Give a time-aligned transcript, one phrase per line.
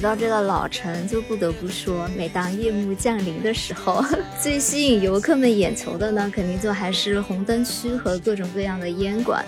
[0.00, 4.02] 提到这个老城，就不得不说，每当夜幕降临的时候，
[4.40, 9.44] 最吸引游客们眼球的呢，肯定就还是红灯区和各种各样的烟馆。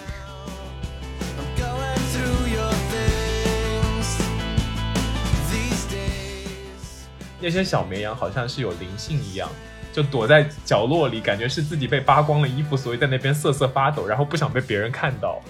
[7.41, 9.49] 那些小绵羊好像是有灵性一样，
[9.91, 15.41] 就躲在角落里，感觉是自己被扒光了衣服，所以在那边瑟瑟发抖，然后不想被别人看到。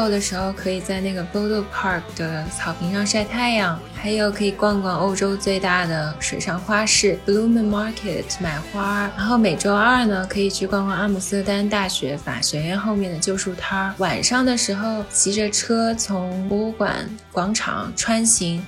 [0.00, 9.10] 午后的时候，可以在那个 Bodo Park 的草坪上晒太阳，还有可以逛逛欧洲最大的水上花市 Bloemen Market 买花。
[9.14, 13.94] 然后每周二呢，可以去逛逛阿姆斯特丹大学法学院后面的旧书摊儿。
[13.98, 18.66] 晚上的时候，骑着车从博物馆广场穿行。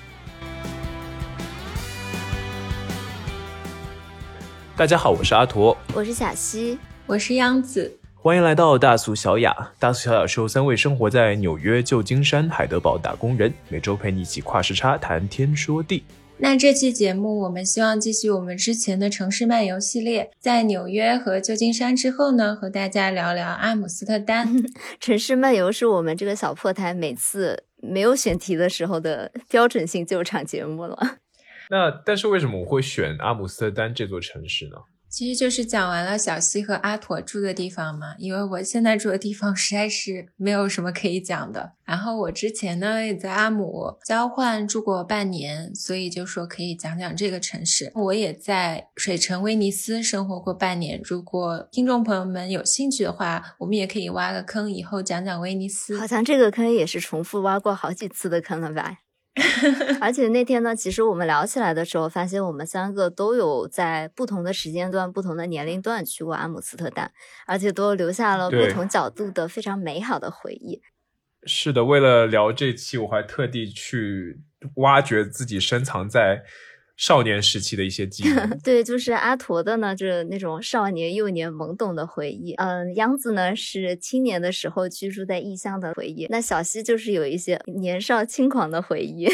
[4.76, 8.01] 大家好，我是阿驼，我是小溪，我是央子。
[8.24, 9.72] 欢迎来到大俗小雅。
[9.80, 16.04] 大俗小雅是由三位生活在纽约、旧金山、海德堡打工人，每周陪你一起跨时差谈天说地。
[16.38, 24.48] 那这期节目，我们希望继续我们之前的城市漫游系列，在纽约和旧金山之后呢，和大家聊聊阿姆斯特丹。
[25.00, 31.16] 城市漫游是我们这个小破台每次没有选题的时候的标准性救场节目了。
[31.70, 34.76] 那但是为什么我会选阿姆斯特丹这座城市呢？
[35.12, 41.72] 其实就是讲完了小西和阿妥住的地方嘛，因为我现在住的地方实在是没有什么可以讲的。
[41.84, 47.92] 然后我之前呢也在阿姆交换住过半年，所以就说可以讲讲这个城市。
[47.94, 55.98] 我也在水城威尼斯生活过半年，如果听众朋友们有兴趣的话，我们也可以挖个坑，以后讲讲威尼斯。
[56.00, 59.00] 好像这个坑也是重复挖过好几次的坑了吧？
[60.00, 67.10] 而且那天呢，其实我们聊起来的时候，发现我们三个都有在不同的时间段、不同的年龄段去过阿姆斯特丹，
[67.46, 70.82] 而且都留下了不同角度的非常美好的回忆。
[71.44, 74.40] 是的，为了聊这期，我还特地去
[74.76, 76.44] 挖掘自己深藏在。
[76.96, 78.26] 少年时期的一些记忆，
[78.62, 82.52] 对，就是阿驼的呢，就是那种少年幼年懵懂的回忆。
[82.54, 86.26] 嗯，杨子呢是青年的时候居住在异乡的回忆。
[86.30, 89.26] 那小溪就是有一些年少轻狂的回忆。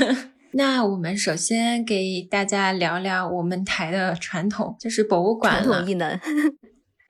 [0.54, 6.18] 那我们首先给大家聊聊我们台的传统，就是博物馆传统艺能。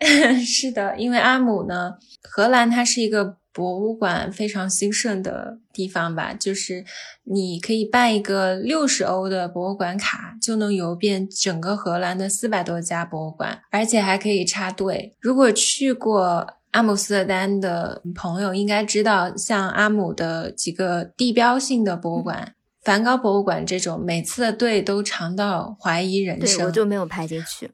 [0.44, 1.92] 是的，因为阿姆呢，
[2.22, 3.38] 荷兰它是一个。
[3.52, 6.84] 博物馆非常兴盛的地方吧，就是
[7.24, 15.14] 你可以办一个六十欧的博物馆卡，就能游遍整个荷兰的四百多家博物馆，而且还可以插队。
[15.20, 26.56] 如果去过阿姆斯特丹的朋友应该知道，像阿姆的几个地标性的博物馆，梵高博物馆这种，每次的队都长到怀疑人生。
[26.56, 27.72] 对，我就没有排进去。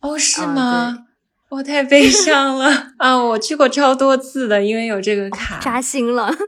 [0.00, 1.06] 哦，是吗？
[1.48, 3.16] 我太悲伤了 啊！
[3.16, 6.30] 我去过超多次的，因为有这个卡，扎心了。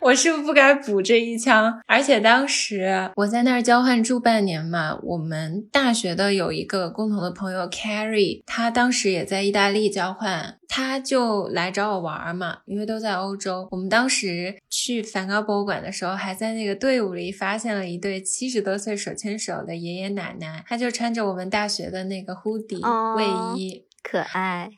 [0.00, 1.80] 我是不是不该补这一枪？
[1.88, 13.66] 而且当时我在那儿交换住半年嘛，我们大学的有一个共同的朋友 Carrie，他当时也在意大利交换，他就来找我玩嘛，因为都在欧洲。
[13.72, 23.82] 我们当时去梵高博物馆的时候，还在那个队伍里发现了一对七十多岁手牵手的爷爷奶奶，他就穿着我们大学的那个 hoodie 卫衣。
[24.02, 24.70] 可爱，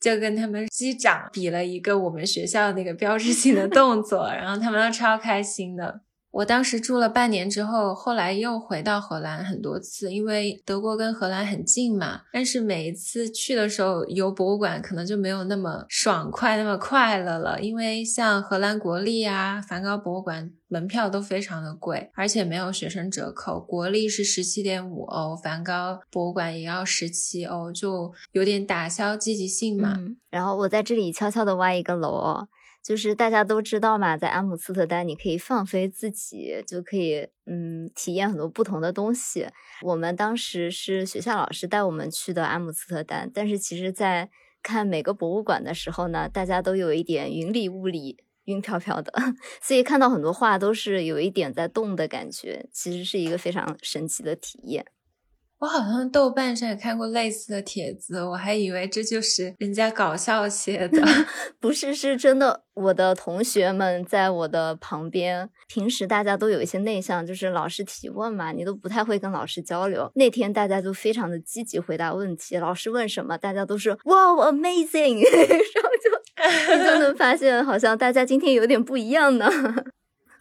[0.00, 6.02] 就跟他们机长比了一个我们学校那个标志性的动作，然后他们都超开心的。
[6.30, 12.20] 我当时住了半年之后，后来又回到荷兰很多次，因为德国跟荷兰很近嘛。
[12.32, 23.58] 但是每一次去的时候，游博物馆可能就没有那么爽快、那么快乐了，因为像荷兰国立啊、梵高博物馆门票都非常的贵，而且没有学生折扣。
[23.58, 29.98] 国立是十七点五欧，梵高博物馆也要十七欧，就有点打消积极性嘛。
[30.30, 32.48] 然后我在这里悄悄的挖一个楼哦。
[32.88, 39.46] 就是大家都知道嘛，在阿姆斯特丹，你可以放飞自己，就可以嗯体验很多不同的东西。
[39.82, 44.30] 我们当时是学校老师带我们去的阿姆斯特丹，但是其实，在
[44.62, 49.12] 看每个博物馆的时候呢，大家都有一点云里雾里、晕飘飘的，
[49.60, 54.86] 所以看到很多画都是有一点在动的感觉，其实是一个非常神奇的体验。
[55.60, 61.02] 我好像豆瓣上也看过类似的帖子，我还以为这就是人家搞笑写的，
[61.58, 62.62] 不是，是真的。
[62.74, 70.08] 我的同学们在我的旁边，平时大家都有一些内向，就是老师提问嘛，你都不太会跟老师交流。
[70.14, 79.50] 那天大家都非常的积极回答问题，老师问什么，大家都是哇，amazing， 然后就你 就能发现，好像大家今天有点不一样呢。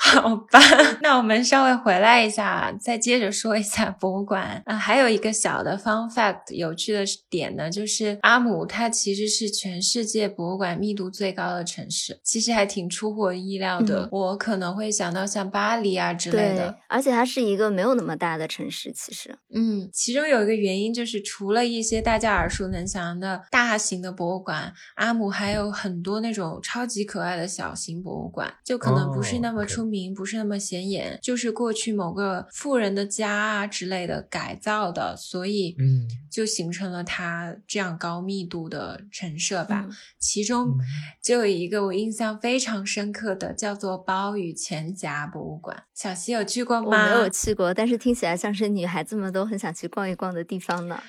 [0.08, 0.60] 好吧，
[1.02, 4.62] 那我们稍微回来一下，再接着说一下 博物馆。
[4.66, 14.04] 啊，还有一个小的 fun fact，有趣的点呢，就是阿姆它其实是全世界博物馆密度最高的城市，其实还挺出乎我意料的。
[14.04, 19.38] 嗯我可能会想到像巴黎啊之类对的。，而且它是一个没有那么大的城市，其实。
[19.54, 39.86] 嗯，其中有一个原因就是，除了一些大家耳熟能详的大型的博物馆，阿姆还有很多那种超级可爱的小型博物馆，就可能不是那么出名，不是那么显眼，就是过去某个富人的家啊之类的改造的，所以嗯就形成了它这样高密度的陈设吧。
[39.88, 40.80] 嗯其中嗯
[41.24, 45.84] 就有一个我印象非常深刻的，叫做包与钱夹博物馆。
[45.94, 47.10] 小溪有去过我吗？
[47.10, 51.02] 没有去过，但是听起来像是女孩子们都很想去逛一逛的地方呢。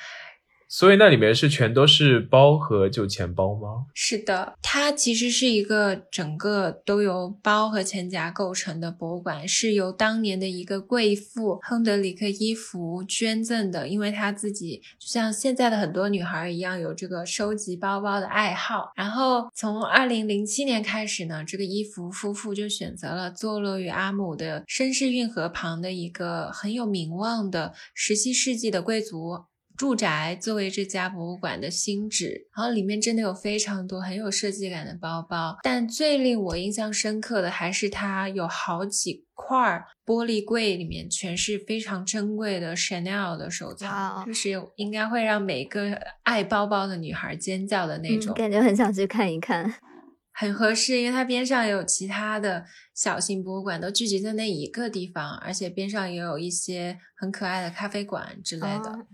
[0.68, 3.86] 所以那里面是全都是包和旧钱包吗？
[3.94, 18.92] 是的，它其实是一个整个都由包和钱夹构成的博物馆，是由当年的一个贵妇亨德里克伊芙捐赠的，因为她自己就像现在的很多女孩一样，有这个收集包包的爱好。
[18.94, 29.44] 然后从二零零七年开始呢，这个伊芙夫妇就选择了坐落于阿姆的绅士运河旁的一个很有名望的十七世纪的贵族
[29.78, 48.34] 住宅作为这家博物馆的新址，然后里面真的有非常多很有设计感的包包，但最令我印象深刻的还是它有好几块儿玻璃柜，里面全是非常珍贵的 Chanel 的收哇藏，哦就是应该会让每个爱包包的女孩尖叫的那种。
[48.34, 49.72] 嗯，感觉很想去看一看。
[50.34, 52.64] 很合适，因为它边上也有其他的
[52.94, 58.90] 小型博物馆，都聚集在那一个地方，而且边上也有一些很可爱的咖啡馆之类的。
[58.90, 59.06] 哦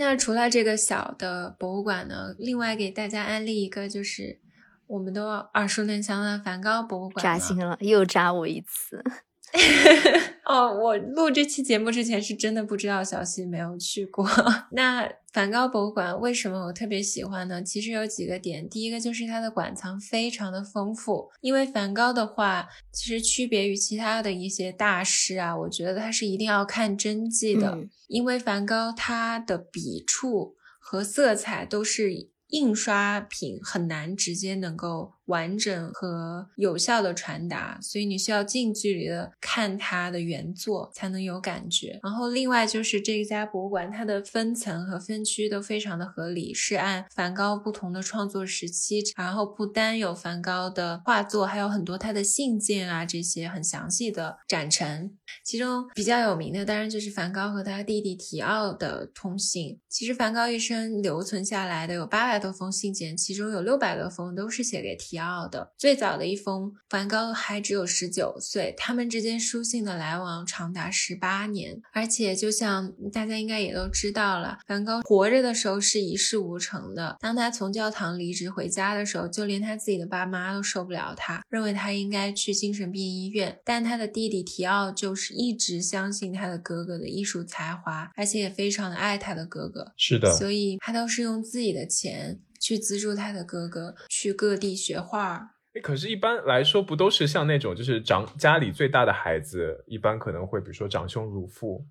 [0.00, 4.38] 那除了这个小的博物馆呢，另外给大家安利一个就是
[4.86, 7.22] 我们都耳熟能详的梵高博物馆。
[7.22, 9.04] 扎心了，又扎我一次。
[10.46, 14.26] 哦，我录这期节目之前是真的不知道小溪没有去过。
[14.72, 17.62] 那梵高博物馆为什么我特别喜欢呢？
[17.62, 41.98] 其实有几个点，第一个就是它的馆藏非常的丰富，因为梵高的话其实区别于其他的一些大师啊，我觉得他是一定要看真迹的，嗯因为梵高他的笔触和色彩都是印刷品很难直接能够完整和有效的传达，所以你需要近距离的看它的原作才能有感觉。
[42.02, 55.16] 然后另外就是这一家博物馆，它的分层和分区都非常的合理，是按梵高不同的创作时期，然后不单有梵高的画作，还有很多他的信件啊这些很详细的展陈。
[55.44, 59.78] 其中比较有名的当然就是梵高和他弟弟提奥的通信。
[59.88, 65.72] 其实梵高一生留存下来的有八百多封信件，其中有六百多封都是写给提奥的。
[65.76, 71.80] 最早的一封，梵高还只有十九岁，他们之间书信的来往长达十八年。
[71.92, 77.16] 而且就像大家应该也都知道了，梵高活着的时候是一事无成的。
[77.20, 83.58] 当他从教堂离职回家的时候，就连他自己的爸妈都受不了他，认为他应该去精神病医院。
[83.64, 95.56] 但他的弟弟提奥就是一直相信他的哥哥的艺术才华，而且也非常的爱他的哥哥，是的，所以他都是用自己的钱去资助他的哥哥去各地学画。
[95.72, 101.86] 诶可是，一般来说，不都是像那种就是长家里最大的孩子，一般可能会比如说长兄如父，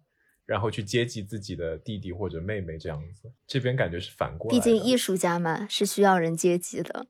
[0.45, 3.31] 然后去接济自己的弟弟或者妹妹这样子。
[3.47, 7.07] 这边感觉是反过来，毕竟艺术家嘛，是需要人接济的。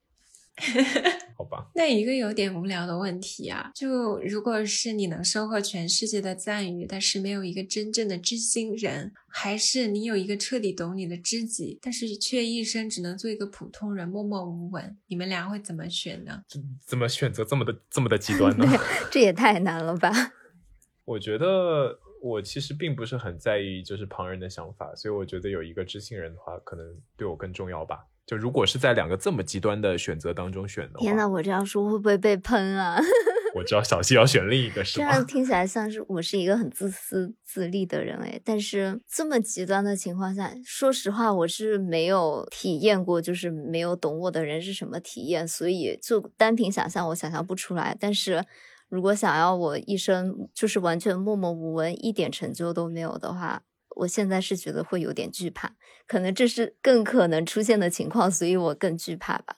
[1.39, 1.71] 好吧？
[1.73, 16.43] 那一个有点无聊的问题啊，就如果是你能收获全世界的赞誉，但是没有一个真正的知心人，还是你有一个彻底懂你的知己，但是却一生只能做一个普通人，默默无闻，你们俩会怎么选呢？
[16.45, 18.65] 这怎么选择这么的这么的极端呢？
[19.09, 20.11] 这也太难了吧？
[21.05, 28.05] 我觉得我其实并不是很在意就是旁人的想法，所以我觉得有一个知心人的话，可能对我更重要吧。
[28.29, 33.01] 就如果是在两个这么极端的选择当中选的话，天呐，我这样说会不会被喷啊？
[33.55, 35.13] 我知道小溪要选另一个是这吗？
[35.13, 47.97] 样听起来像是我是一个很自私自利的人哎，但是这么极端的情况下，说实话我是没有体验过，就是没有懂我的人是什么体验，所以就单凭想象我想象不出来。
[47.99, 48.45] 但是
[48.89, 53.63] 如果想要我一生就是完全默默无闻，一点成就都没有的话，
[53.97, 55.75] 我现在是觉得会有点惧怕，
[56.07, 59.55] 可能这是更可能出现的情况，所以我更惧怕吧。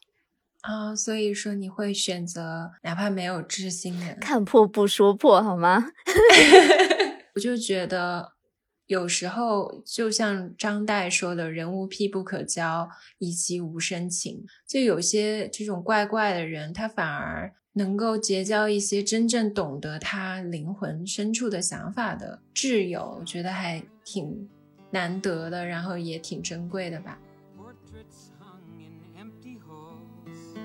[0.61, 5.87] 啊、所以说你会选择哪怕没有知心人，看破不说破，好吗？
[7.33, 8.33] 我就觉得
[8.85, 24.49] 有时候就像张岱说的“人无癖不可交，以其无深情”，就有些这种怪怪的人，他反而能够结交一些真正懂得他灵魂深处的想法的挚友，我觉得还挺
[24.91, 27.17] 难得的，然后也挺珍贵的吧。
[27.57, 30.55] Portraits hung in empty halls,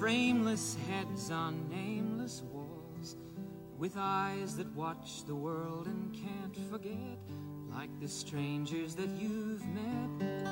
[0.00, 3.16] frameless heads on nameless walls,
[3.78, 6.90] with eyes that watch the world and can't forget,
[7.70, 10.44] like the strangers that you've met,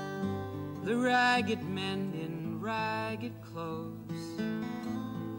[0.85, 4.41] the ragged men in ragged clothes,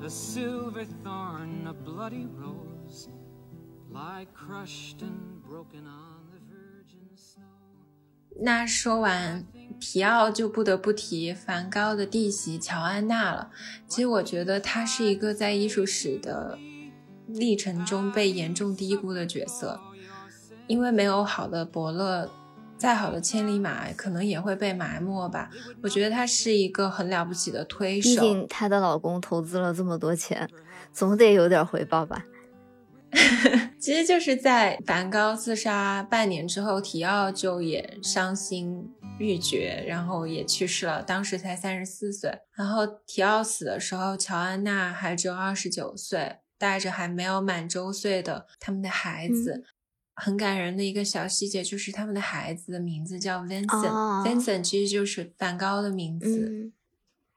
[0.05, 3.07] a silver thorn, a bloody rose,
[3.89, 7.45] lie crushed and broken on the virgin snow.
[8.41, 9.45] 那说完
[9.79, 13.51] 皮奥，就不得不提梵高的弟媳乔安娜了。
[13.87, 16.57] 其实我觉得她是一个在艺术史的
[17.27, 19.79] 历程中被严重低估的角色，
[20.67, 22.29] 因为没有好的伯乐，
[22.83, 25.49] 再好的千里马可能也会被埋没吧。
[25.81, 28.09] 我觉得她是一个很了不起的推手。
[28.09, 30.49] 毕竟她的老公投资了这么多钱，
[30.91, 32.25] 总得有点回报吧。
[33.79, 42.39] 其实就是在梵高自杀半年之后，提奥就也伤心欲绝，然后也去世了，当时才三十四岁。
[42.51, 49.63] 然后提奥死的时候，乔安娜还只有二十九岁，带着还没有满周岁的他们的孩子。
[50.15, 56.49] 很感人的一个小细节就是他们的孩子的名字叫 Vincent，Vincent、哦其实就是梵高的名字。
[56.49, 56.73] 嗯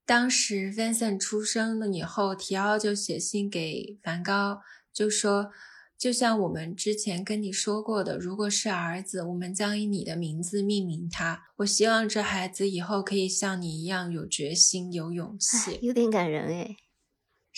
[0.09, 4.61] 当时 Vincent 出生了以后，提奥就写信给梵高，
[4.93, 5.51] 就说
[5.99, 11.43] ：“就像我们之前跟你说过的，如果是儿子，我们将以你的名字命名他。
[11.57, 15.73] 我希望这孩子以后可以像你一样有决心、有勇气。
[15.73, 16.77] 哎，有点感人哎。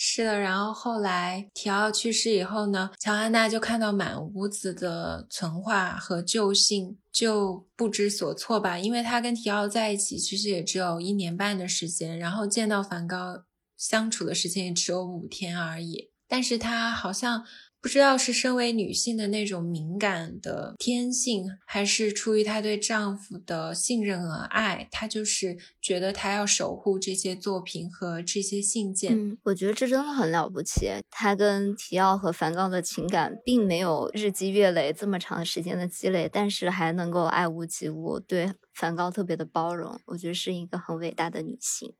[0.01, 8.79] 是的，然后后来提奥去世以后呢，乔安娜就看到满屋子的存画和旧信，就不知所措吧。
[8.79, 13.43] 因为她跟提奥在一起其实也只有一年半的时间，然后见到梵高
[13.75, 16.09] 相处的时间也只有五天而已。
[16.29, 17.43] 但是她好像
[17.81, 29.17] 不知道是身为女性的那种敏感的天性，还是出于她对丈夫的信任和爱，她就是觉得她要守护这些作品和这些信件。
[29.17, 30.89] 嗯，我觉得这真的很了不起。
[31.09, 41.93] 她跟提奥和梵高的情感并没有日积月累这么长时间的积累，但是还能够爱屋及乌，对梵高特别的包容，我觉得是一个很伟大的女性。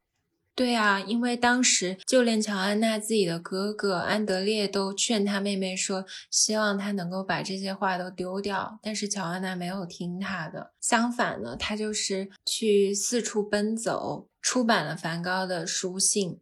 [0.56, 10.74] 对啊，因为当时就连乔安娜自己的哥哥安德烈都劝她妹妹说，希望她能够把这些画都丢掉，但是乔安娜没有听她的。
[10.82, 16.42] 相反呢，她就是去四处奔走，出版了梵高的书信。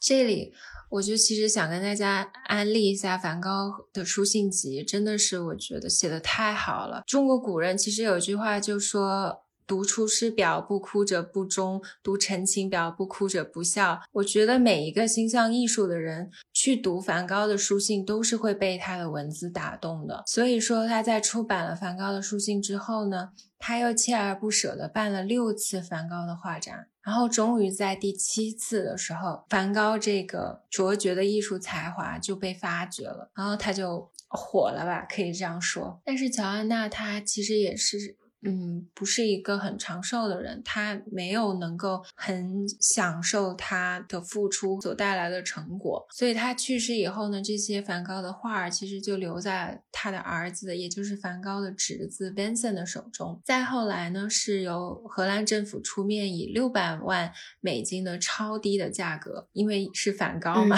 [0.00, 0.52] 这里
[0.90, 7.04] 我就其实想跟大家安利一下梵高的书信集，真的是我觉得写的太好了。
[7.06, 9.44] 中国古人其实有句话就说。
[9.72, 14.02] 读出师表不哭者不忠，读陈情表不哭者不孝。
[14.12, 20.24] 我觉得每一个心向艺术的人去读梵高的书信，都是会被他的文字打动的。
[20.26, 36.02] 所以说他在出版了梵高的书信之后呢，他又锲而不舍地办了六次梵高的画展，然后终于在第七次的时候，梵高这个卓绝的艺术才华就被发掘了，然后他就火了吧，可以这样说。
[36.04, 38.18] 但是乔安娜她其实也是。
[38.44, 53.40] 嗯，不是一个很长寿的人，他没有能够很享受他的付出所带来的成果，所以他去世以后呢，这些梵高的画儿其实就留在他的儿子，也就是梵高的侄子 Vincent 的手中。
[53.44, 60.76] 再后来呢，是由荷兰政府出面以六百万美金的超低的价格，因为是梵高嘛。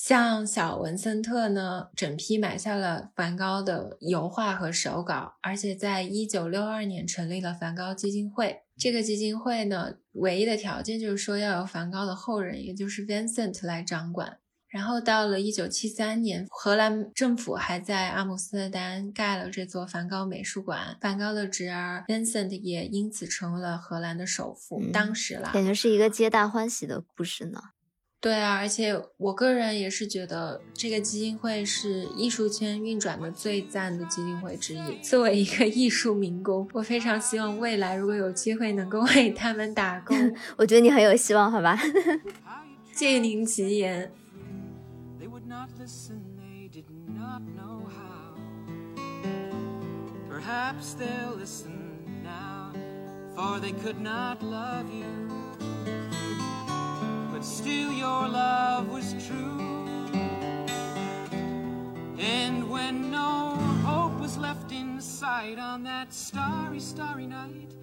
[0.00, 8.60] 像小文森特呢，整批买下了梵高的油画和手稿，而且在一九六二年成立了梵高基金会。
[8.78, 14.38] 这个基金会呢，唯一的条件就是说要由梵高的后人，也就是 Vincent 来掌管。
[14.68, 24.80] 然后到了一九七三年，荷兰政府还在阿姆斯特丹盖了这座梵高美术馆，梵高的侄儿 Vincent 也因此成为了荷兰的首富。
[24.80, 27.60] 嗯当时啦，感觉是一个皆大欢喜的故事呢。
[28.20, 34.98] 对啊，而且我个人也是觉得这个基金会是艺术圈运转的最赞的基金会之一。
[35.04, 40.16] 作为一个艺术民工，我非常希望未来如果有机会能够为他们打工。
[40.56, 41.78] 我觉得你很有希望，好吧？
[42.92, 44.10] 借您吉言。
[45.20, 48.34] They would not listen, they did not know how.
[50.28, 51.70] Perhaps they'll listen
[52.24, 52.72] now,
[53.36, 55.27] for they could not love you.
[57.38, 59.60] But still, your love was true.
[62.18, 63.50] And when no
[63.84, 67.76] hope was left in sight on that starry, starry night,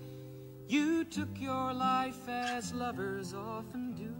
[0.67, 4.13] you took your life as lovers often do.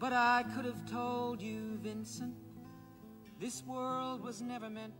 [0.00, 2.34] But I could have told you, Vincent,
[3.38, 4.94] this world was never meant.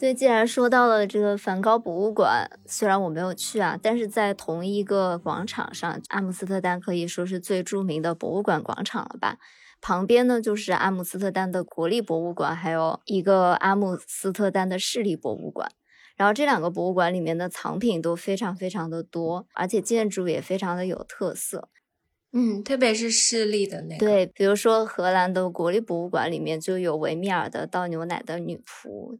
[0.00, 9.36] 对，既然说到了这个梵高博物馆，虽然我没有去啊，但是在同一个广场上，阿姆斯特丹可以说是最著名的博物馆广场了吧。
[9.82, 15.70] 旁边呢就是阿姆斯特丹的国立博物馆，还有一个阿姆斯特丹的市立博物馆。
[16.16, 21.68] 然后这两个博物馆里面的藏品都非常非常的多，而且建筑也非常的有特色。
[22.32, 29.18] 嗯，特别是市立的那个，对，比如说荷兰的国立博物馆里面就有维米尔的倒牛奶的女仆，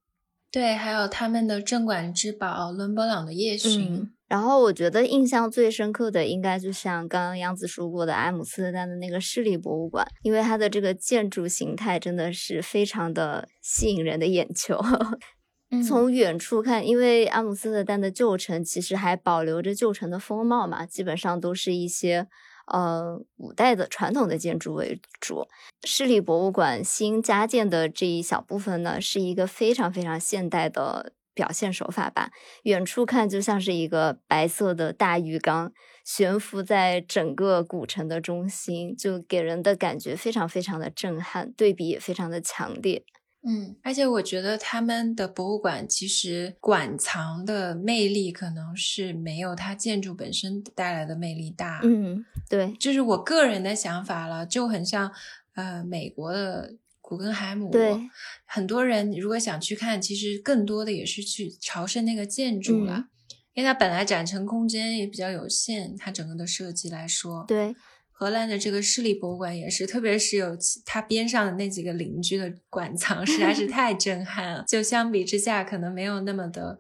[0.53, 3.95] 对，还有他们的镇馆之宝伦勃朗的夜巡。
[3.95, 14.79] 嗯，然后我觉得印象最深刻的应该就像刚刚杨子说过的阿姆斯特丹的那个市立博物馆，因为它的这个建筑形态真的是非常的吸引人的眼球。
[15.73, 22.27] 嗯从远处看，因为阿姆斯特丹的旧城其实还保留着旧城的风貌嘛，基本上都是一些
[22.71, 25.47] 呃古代的传统的建筑为主。
[25.85, 32.31] 市立博物馆新加建的这一小部分呢，是一个非常非常现代的表现手法吧。
[32.65, 35.73] 远处看就像是一个白色的大鱼缸
[36.05, 43.05] 悬浮在整个古城的中心，就给人的感觉非常非常的震撼，对比也非常的强烈。
[43.43, 55.11] 嗯，而且我觉得他们的博物馆其实馆藏的魅力可能是没有它建筑本身带来的魅力大。，嗯，对，就是我个人的想法了，就很像
[55.55, 57.71] 呃美国的古根海姆。
[57.71, 57.99] 对，
[58.45, 62.97] 很多人如果想去看，其实更多的也是去朝圣那个建筑了。
[62.97, 63.09] 嗯
[63.53, 67.75] 因为它本来展陈空间也比较有限，它整个的设计来说，对，
[68.21, 74.63] 荷兰的这个市立博物馆也是，特别是有其它边上的那几个邻居的馆藏， 实在是太震撼了。
[74.69, 76.79] 就相比之下，可能没有那么的，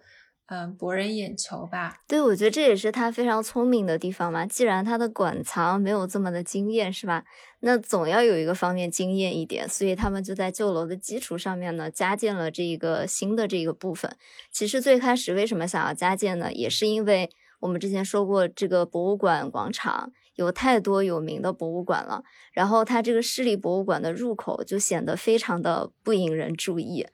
[0.49, 2.02] 嗯、博人眼球吧。
[2.06, 4.44] 对，我觉得这也是他非常聪明的地方嘛。
[4.44, 7.25] 既然他的馆藏没有这么的惊艳，是吧？
[7.61, 14.14] 那总要有一个方面惊艳一点，所以他们就在旧楼的基础上面呢，加建了这一个新的这个部分。
[14.52, 16.52] 其实最开始为什么想要加建呢？
[16.52, 27.07] 也是因为我们之前说过，这个博物馆广场有太多有名的博物馆了，然后它这个市立博物馆的入口就显得非常的不引人注意，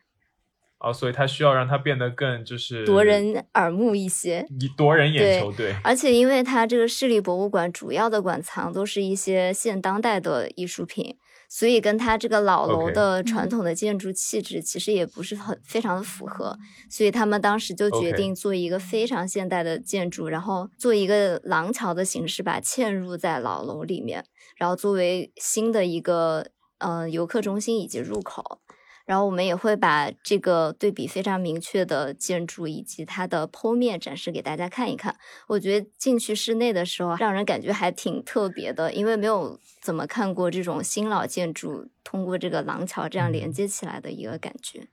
[0.79, 4.47] 哦，所以它需要让它变得更就是夺人耳目一些。
[4.61, 11.17] 以夺人眼球，对，而且，因为它这个市立博物馆主要的馆藏都是一些现当代的艺术品，
[11.49, 16.59] 所以跟它这个老楼的传统的建筑气质其实也不是很非常的符合。
[16.91, 24.25] 所以他们当时就决定做一个非常现代的建筑，然后做一个廊桥的形式把，嵌入在老楼里面，
[24.57, 26.47] 然后作为新的一个
[26.79, 28.61] 呃游客中心以及入口。
[29.07, 35.17] 然后我们也会把这个对比非常明确的建筑以及它的剖面展示给大家看一看。
[35.47, 44.89] 我觉得进去室内的时候，让人感觉还挺特别的，因为没有怎么看过这种新老建筑通过这个廊桥这样连接起来的一个感觉。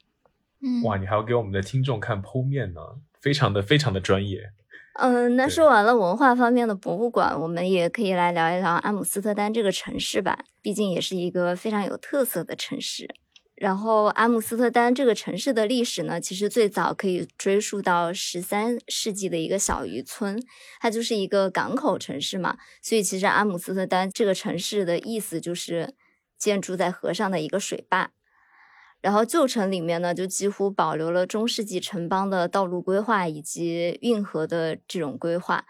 [0.62, 2.80] 嗯，哇，你还要给我们的听众看剖面呢，
[3.20, 4.52] 非常的非常的专业。
[5.00, 13.10] 嗯，那说完了文化方面的博物馆，我们也可以来聊一聊阿姆斯特丹这个城市吧，毕竟也是一个非常有特色的城市。
[13.56, 20.42] 然后，阿姆斯特丹这个城市的历史呢，其实最早可以追溯到十三世纪的一个小渔村，
[20.82, 25.94] 它就是一个港口城市嘛，所以其实阿姆斯特丹这个城市的意思就是
[26.38, 28.12] 建筑在河上的一个水坝。
[29.02, 35.66] 然后旧城里面呢，就几乎保留了中世纪城邦的道路规划以及运河的这种规划。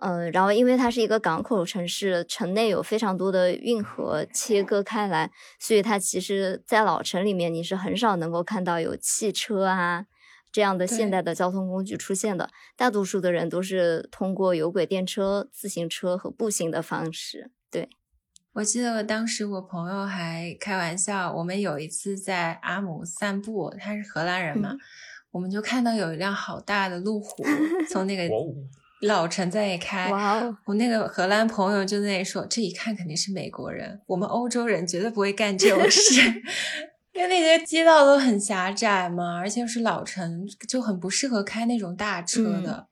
[0.00, 10.06] 嗯，然后因为它是一个港口城市，城内有非常多的运河切割开来，所以它其实，在老城里面你是很少能够看到有汽车啊
[10.50, 12.48] 这样的现代的交通工具出现的。
[12.76, 17.50] 大多数的人都是通过有轨电车、自行车和步行的方式。
[17.70, 17.88] 对，
[18.52, 24.78] 我记得当时我朋友还开玩笑，我们有一次在阿姆散步，他是荷兰人嘛，嗯
[25.30, 27.44] 我们就看到有一辆好大的路虎
[27.90, 28.22] 从那个
[29.02, 30.10] 老城在那开。
[30.10, 36.20] 哇哦，我那个荷兰朋友就在那里说，这一看肯定是美国人，我们欧洲人绝对不会干这种事，
[37.14, 42.88] 因为那些街道都很狭窄嘛，而且又是老城，就很不适合开那种大车的。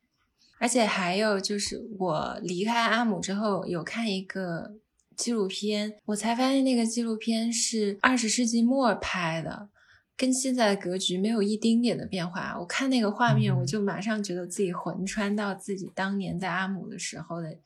[0.59, 4.73] 而且还有就是，我离开阿姆之后，有看一个
[5.15, 9.69] 纪录片，我才发现那个纪录片是二十世纪末拍的，
[10.17, 12.57] 跟现在的格局没有一丁点的变化。
[12.59, 17.59] 我看那个画面，嗯我就马上觉得自己魂穿到自己当年在阿姆的时候的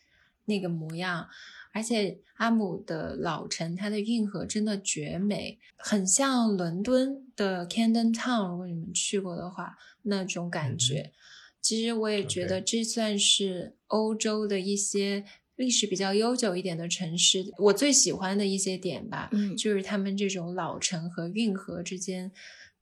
[0.47, 1.29] 那个模样。
[1.73, 8.51] 而且阿姆的老城，它的运河真的绝美，很像伦敦的 Camden Town。
[8.51, 11.13] 如果你们去过的话，那种感觉。
[11.61, 15.25] 其实我也觉得这算是欧洲的一些
[15.61, 22.33] 历史比较悠久一点的城市，我最喜欢的一些点吧，嗯就是他们这种老城和运河之间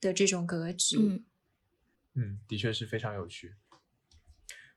[0.00, 0.96] 的这种格局。
[0.96, 1.24] 嗯
[2.14, 3.54] 嗯，的确是非常有趣。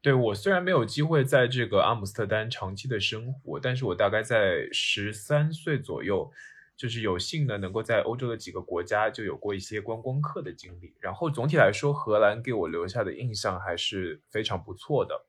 [0.01, 6.31] 对我虽然没有机会在这个阿姆斯特丹长期的生活，但是我大概在十三岁左右，
[6.75, 10.95] 就是有幸呢能够在欧洲的几个国家就有过一些观光客的经历。
[10.99, 15.27] 然后总体来说，荷兰给我留下的印象还是非常不错的。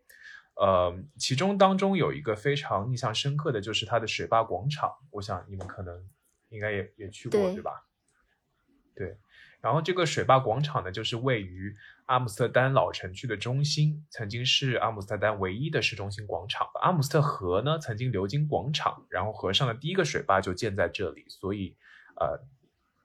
[0.62, 6.08] 呃，其中当中有一个非常印象深刻的就是它的水坝广场，我想你们可能
[6.50, 7.84] 应该也也去过，对对吧？
[8.94, 9.18] 对，
[9.60, 11.74] 然后这个水坝广场呢，就是位于
[12.06, 16.70] 阿姆斯特丹老城区的中心，曾经是阿姆斯特丹唯一的市中心广场。
[16.80, 21.76] 阿姆斯特河呢，曾经流经广场，然后河上的第一个水坝就建在这里，所以
[22.20, 22.38] 呃，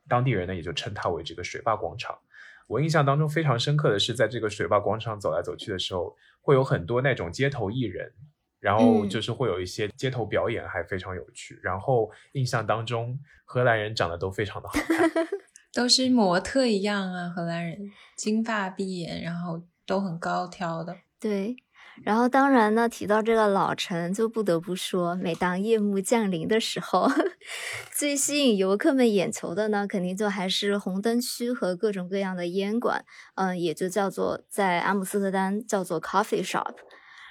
[0.08, 2.20] 当地人呢也就称它为这个水坝广场。
[2.68, 8.12] 我印象当中非常深刻的是，在这个水坝广场走来走去的时候，会有很多那种街头艺人，
[8.60, 11.60] 然后嗯就是会有一些街头表演，还非常有趣。
[11.64, 15.10] 然后印象当中，荷兰人长得都非常的好看。
[15.74, 20.96] 都是模特一样啊，荷兰人金发碧眼，然后都很高挑的。
[21.20, 21.56] 对。
[22.04, 27.10] 然后当然呢，提到这个老城，就不得不说，每当夜幕降临的时候，
[27.94, 33.04] 最吸引游客们眼球的呢，肯定就还是红灯区和各种各样的烟馆，
[33.36, 36.74] 嗯，也就叫做在阿姆斯特丹叫做 coffee shop。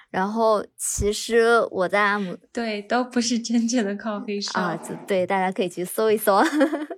[0.08, 4.58] 然后其实我在阿姆对，都不是真正的 coffee shop。
[4.60, 6.40] 啊，对，大家可以去搜一搜。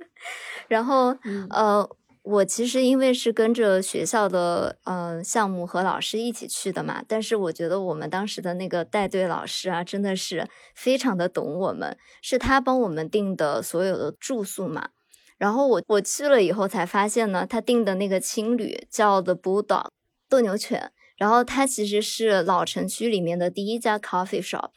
[0.68, 1.88] 然后嗯呃，
[2.30, 14.90] 我其实因为是跟着学校的呃项目和老师一起去的嘛，但是我觉得我们当时的那个带队老师啊，真的是非常的懂我们，是他帮我们订的所有的住宿嘛。
[15.38, 19.86] 然后我我去了以后才发现呢，他订的那个青旅叫 The Bulldog
[20.28, 24.68] 斗牛犬，然后它其实是老城区里面的第一家 coffee shop。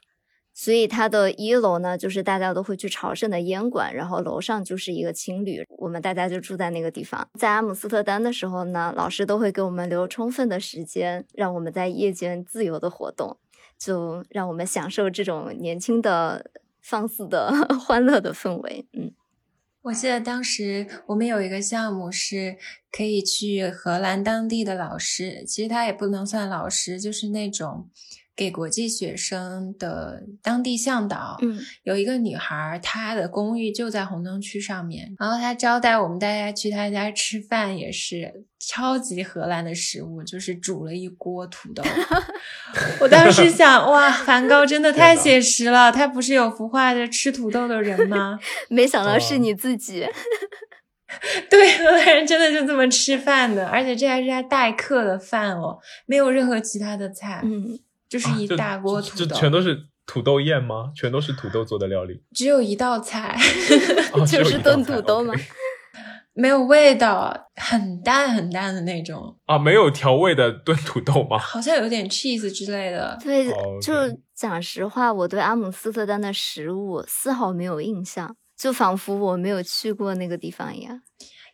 [0.63, 7.27] 所以它的一楼呢，就是大家都会去朝圣的烟馆，然后楼上就是一个青旅，我们大家就住在那个地方。
[7.33, 13.39] 在阿姆斯特丹的时候呢，老师都会给我们留充分的时间，让我们在夜间自由的活动，
[13.79, 17.51] 就让我们享受这种年轻的、放肆的、
[17.83, 18.85] 欢乐的氛围。
[18.93, 19.11] 嗯，
[19.81, 22.57] 我记得当时我们有一个项目是
[22.91, 27.89] 可以去荷兰当地的老师，其实他也不能算老师，就是那种
[28.41, 31.37] 给国际学生的当地向导。
[31.43, 41.83] 嗯，有一个女孩，她的公寓就在红灯区上面，然后她招待我们大家去她家吃饭，也是超级荷兰的食物，就是煮了一锅土豆。
[42.99, 48.39] 我当时想， 哇，梵高真的太写实了，他不是有幅画的吃土豆的人吗？
[48.69, 50.07] 没想到哦是你自己。
[51.49, 57.77] 对，荷兰人真的就这么吃饭的，而且这还是他待客的饭哦，没有任何其他的菜，嗯，
[58.11, 60.91] 就是一大锅土豆，全都是土豆宴吗？
[60.93, 63.37] 全都是土豆做的料理， 只有一道菜，
[64.29, 65.33] 就是炖土豆嘛。
[66.33, 71.37] 没有味道，很淡很淡的那种，啊，没有调味的炖土豆吗？
[71.39, 73.17] 好像有点 cheese 之类的。
[73.21, 73.93] 对，哦就
[74.33, 81.01] 讲实话，我对阿姆斯特丹的食物丝毫没有印象，就仿佛我没有去过那个地方一样。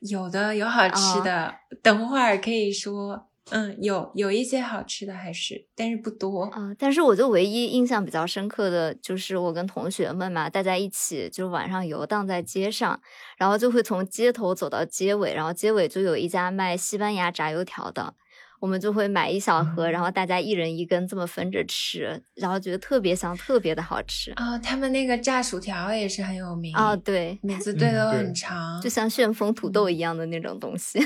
[0.07, 6.43] 有的有好吃的，等会儿可以说，嗯，有有一些好吃的还是，但是不多。
[6.45, 12.99] 啊、但是我就唯一印象比较深刻的就是我跟同学们嘛，大家一起就晚上游荡在街上，
[13.38, 18.13] 然后就会从街头走到街尾，然后街尾就有一家卖西班牙炸油条的，
[18.60, 24.31] 我们就会买一小盒，然后大家一人一根这么分着吃，然后觉得特别香，特别的好吃。
[24.31, 30.99] 啊、他们那个炸薯条也是很有名啊、对，名字对都嗯对很长，就像旋风土豆一样的那种东西。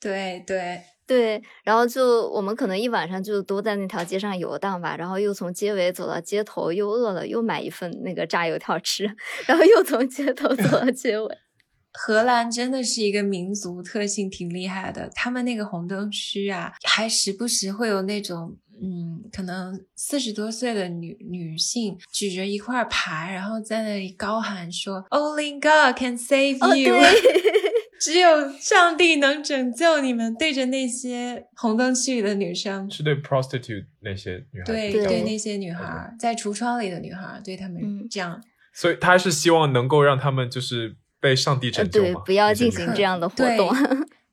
[0.00, 9.04] 对对，对，然后就我们可能一晚上就都在那条街上游荡吧，然后又从街尾走到街头，又饿了，又买一份那个炸油条吃，
[9.46, 11.38] 然后又从街头走到街尾。
[11.96, 18.56] 荷兰真的是一个民族特性挺厉害的，他们那个红灯区啊，还时不时会有那种。
[18.82, 26.92] 嗯，可能四十多岁的女女性举着一块牌，然后在那里高喊说：“Only God can save 哦，you。
[26.92, 27.63] 对，
[28.04, 38.42] 只有上帝能拯救你们。”对着那些红灯区里的女生，是对 prostitute 那些女孩子对对那些女孩儿，在橱窗里的女孩，对她们嗯这样。
[38.72, 43.70] 所以他是希望能够让他们就是被上帝呃拯救嘛，，对不要进行这样的活动。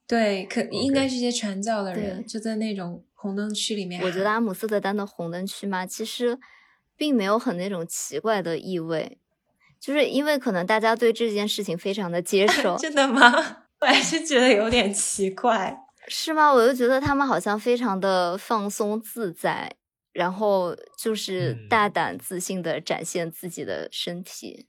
[0.07, 4.01] 对， 可应该是一些传教的人，对就在那种红灯区里面。
[4.01, 6.39] 我觉得阿姆斯特丹的红灯区嘛，其实
[6.97, 9.19] 并没有很那种奇怪的意味，
[9.81, 13.33] 就是因为可能大家对这件事情非常的接 受，真的吗？
[13.81, 15.75] 我还是觉得有点奇怪。
[16.07, 16.53] 是吗？
[16.53, 19.75] 我就觉得他们好像非常的放松自在，
[20.13, 24.67] 然后就是嗯大胆自信的展现自己的身体。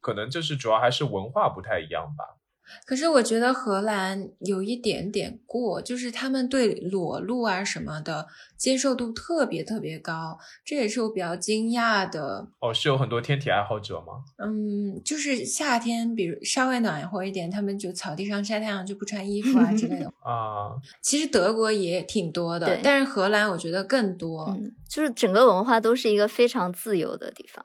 [0.00, 2.37] 可能就是主要还是文化不太一样吧。
[2.86, 8.26] 可是我觉得荷兰有一点点过，就是他们对裸露啊什么的
[8.56, 12.48] 接受度特别特别高，这也是我比较惊讶的。
[12.60, 14.24] 哦，是有很多天体爱好者吗？
[14.38, 20.12] 嗯，就是夏天，比如稍微暖和一点，他们就草地上晒太阳就不穿衣服啊之类的。
[20.22, 24.46] 啊，其实德国也挺多的，但是荷兰我觉得更多。
[24.48, 27.64] 嗯，就是整个文化都是一个非常自由的地方。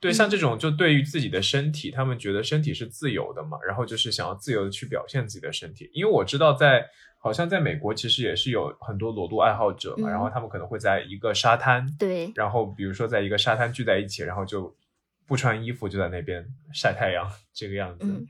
[0.00, 5.90] 对，嗯像这种就对于自己的身体，他们觉得身体是自由的嘛，然后就是想要自由的去表现自己的身体。
[5.92, 6.86] 因为我知道在
[7.18, 14.76] 好像在美国其实也是有很多裸露爱好者嘛，嗯然后他们可能会在一个沙滩，对，然后比如说在一个沙滩聚在一起，然后就
[15.26, 18.04] 不穿衣服就在那边晒太阳这个样子。
[18.04, 18.26] 嗯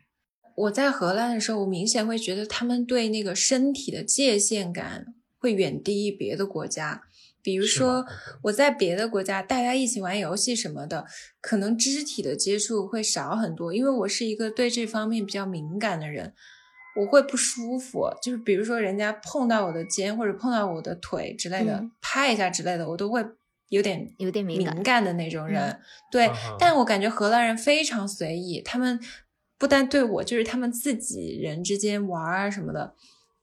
[0.57, 5.07] 我在荷兰的时候，我明显会觉得他们对那个身体的界限感
[5.39, 7.03] 会远低于别的国家。
[7.43, 8.05] 比如说
[8.43, 11.07] 我在别的国家，大家一起玩游戏什么的，
[11.41, 16.35] 可能肢体的接触会少很多，因为我是一个对这方面比较敏感的人，
[16.97, 18.09] 我会不舒服。
[18.23, 23.25] 就是比如说人家碰到我的肩或者碰到我的腿之类的，嗯拍一下之类的，我都会
[23.69, 25.81] 有点有点敏感的那种人。
[26.11, 28.99] 对，但我感觉荷兰人非常随意，他们
[29.57, 32.95] 不但对我，就是他们自己人之间玩啊什么的，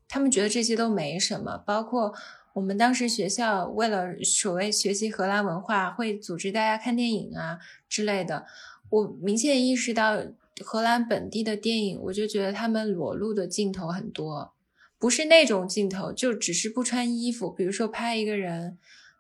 [0.08, 1.58] 他们觉得这些都没什么。
[1.58, 2.14] 包括
[2.56, 8.46] 我们当时学校为了所谓学习荷兰文化，会组织大家看电影啊之类的。
[8.90, 10.18] 我明显意识到
[10.64, 14.54] 荷兰本地的电影，我就觉得他们裸露的镜头很多，
[14.98, 18.78] 不是那种镜头，就只是不穿衣服，比如说拍一个人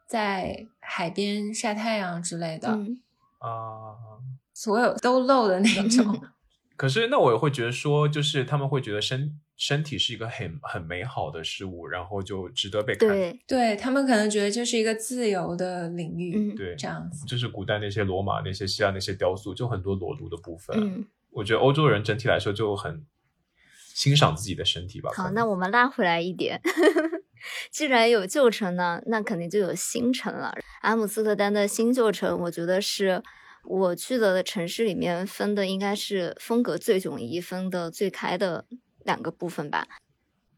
[0.07, 2.69] 在海边晒太阳之类的。
[2.69, 3.01] 嗯，
[3.39, 3.95] 啊。
[4.53, 6.21] 所有都露的那种。
[6.77, 13.07] 可是那我也会觉得说，就是他们会觉得身身体是一个很很美好的事物，然后就值得被看。
[13.07, 17.25] 对，对他们可能觉得这是一个自由的领域，嗯对这样子。
[17.25, 20.77] 就是古代那些罗马、那些希腊那些雕塑，就很多裸露的部分。
[20.77, 23.05] 嗯，我觉得欧洲人整体来说就很
[23.93, 25.09] 欣赏自己的身体吧。
[25.15, 26.59] 好，那我们拉回来一点。
[27.71, 30.53] 既然有旧城呢，那肯定就有新城了。
[30.81, 33.21] 阿姆斯特丹的新旧城，我觉得是
[33.63, 38.65] 我去的城市里面分的应该是风格最迥异、分的最开的
[39.05, 39.87] 两个部分吧。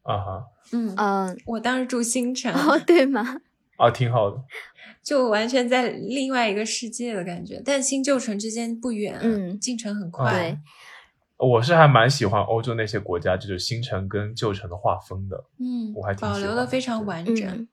[0.02, 3.40] 啊哈嗯，嗯、我当时住新城，哦，对吗？
[3.78, 4.42] 啊，挺好的。
[5.02, 7.62] 就完全在另外一个世界的感觉。
[7.64, 10.32] 但新旧城之间不远，嗯进城很啊快。
[10.32, 10.58] 对
[11.38, 15.44] 我是还蛮喜欢欧洲那些国家，就是新城跟旧城的划分的。
[15.60, 17.46] 嗯我还，挺保喜欢的留的非常完整。
[17.48, 17.68] 嗯。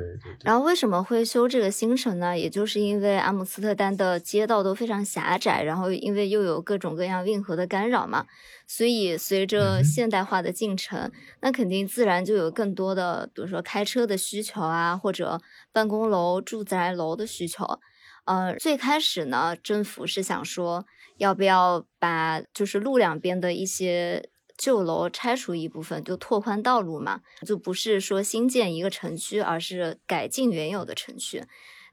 [0.00, 0.36] 对对对。
[0.42, 2.38] 然后为什么会修这个新城呢？
[2.38, 8.26] 也就是因为阿姆斯特丹的街道都非常狭窄，然后因为又有各种各样运河的干扰嘛，
[8.66, 15.40] 所以随嗯着现代化的进程，那肯定自然就有更多的，比如说开车的需求啊，或者
[15.72, 17.78] 办公楼、住宅楼的需求。
[18.24, 20.86] 呃，最开始呢，政府是想说，
[21.18, 31.44] 要不要把就是路两边的一些旧楼拆除一部分，就拓宽道路嘛，就不是说新建一个城区，而是改进原有的城区。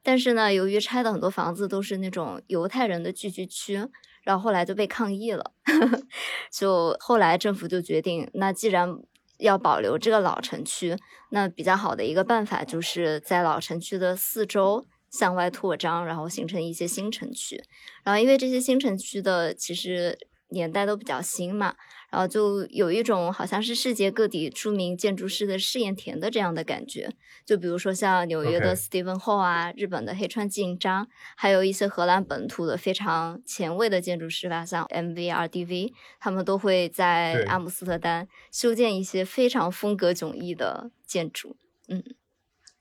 [0.03, 3.87] 但是呢，由于拆的很多房子都是那种犹太人的聚居区，
[4.23, 5.53] 然后后来就被抗议了，
[6.51, 8.97] 就后来政府就决定，那既然
[9.37, 10.95] 要保留这个老城区，
[11.29, 17.63] 那比较好的一个办法就是在老城区的四周向外扩张，然后形成一些新城区。
[18.03, 20.17] 然后因为这些新城区的其实
[20.49, 21.75] 年代都比较新嘛，
[22.11, 27.09] 然后就有一种好像是世界各地著名建筑师的试验田的这样的感觉。
[27.45, 41.55] 就比如说像纽约的 Steven Ho 啊日本的黑川纪章，还有一些荷兰本土的非常前卫的建筑师吧，像 MVRDV，他们都会在阿姆斯特丹修建一些非常风格迥异的建筑。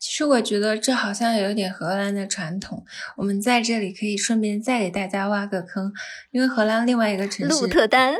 [0.01, 2.83] 其实我觉得这好像有点荷兰的传统。
[3.19, 5.93] 我们在这里可以顺便再给大家挖个坑，
[6.31, 8.15] 因为荷兰另外一个城市鹿特丹，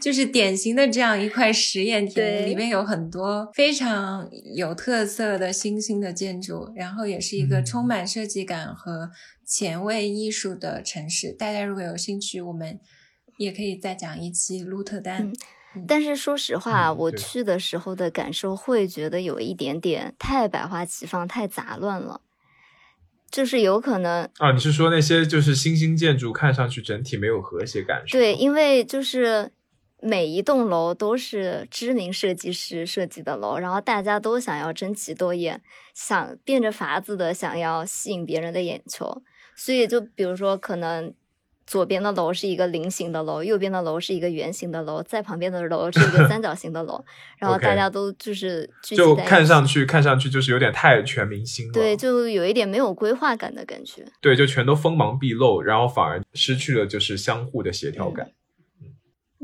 [0.00, 9.10] 就是典型的这样一块实验田，里面有很多非常有特色的新兴的建筑，然后也是一个嗯充满设计感和
[9.46, 11.32] 前卫艺术的城市。
[11.32, 12.80] 大家如果有兴趣，我们
[13.38, 15.28] 也可以再讲一期鹿特丹。
[15.28, 15.34] 嗯
[15.88, 22.20] 但是说实话，嗯我去的时候的感受会觉得有一点点太百花齐放、太杂乱了，
[23.30, 28.02] 就是有可能啊，你是说那些就是新兴建筑看上去整体没有和谐感？
[28.06, 29.50] 是对，因为就是
[30.00, 35.62] 每一栋楼都是知名设计师设计的楼，然后大家都想要争奇斗艳，
[35.94, 39.22] 想变着法子的想要吸引别人的眼球，
[39.56, 41.14] 所以就比如说可能
[41.66, 47.02] 左边的楼是一个菱形的楼，右边的楼是一个圆形的楼，在旁边的楼是一个三角形的楼，
[47.38, 51.72] 然后大家都就是就看上去看上去就是有点太全明星了。
[51.72, 54.04] 对，就有一点没有规划感的感觉。
[54.20, 58.32] 对，就全都锋芒毕露，然后反而失去了就是相互的协调感。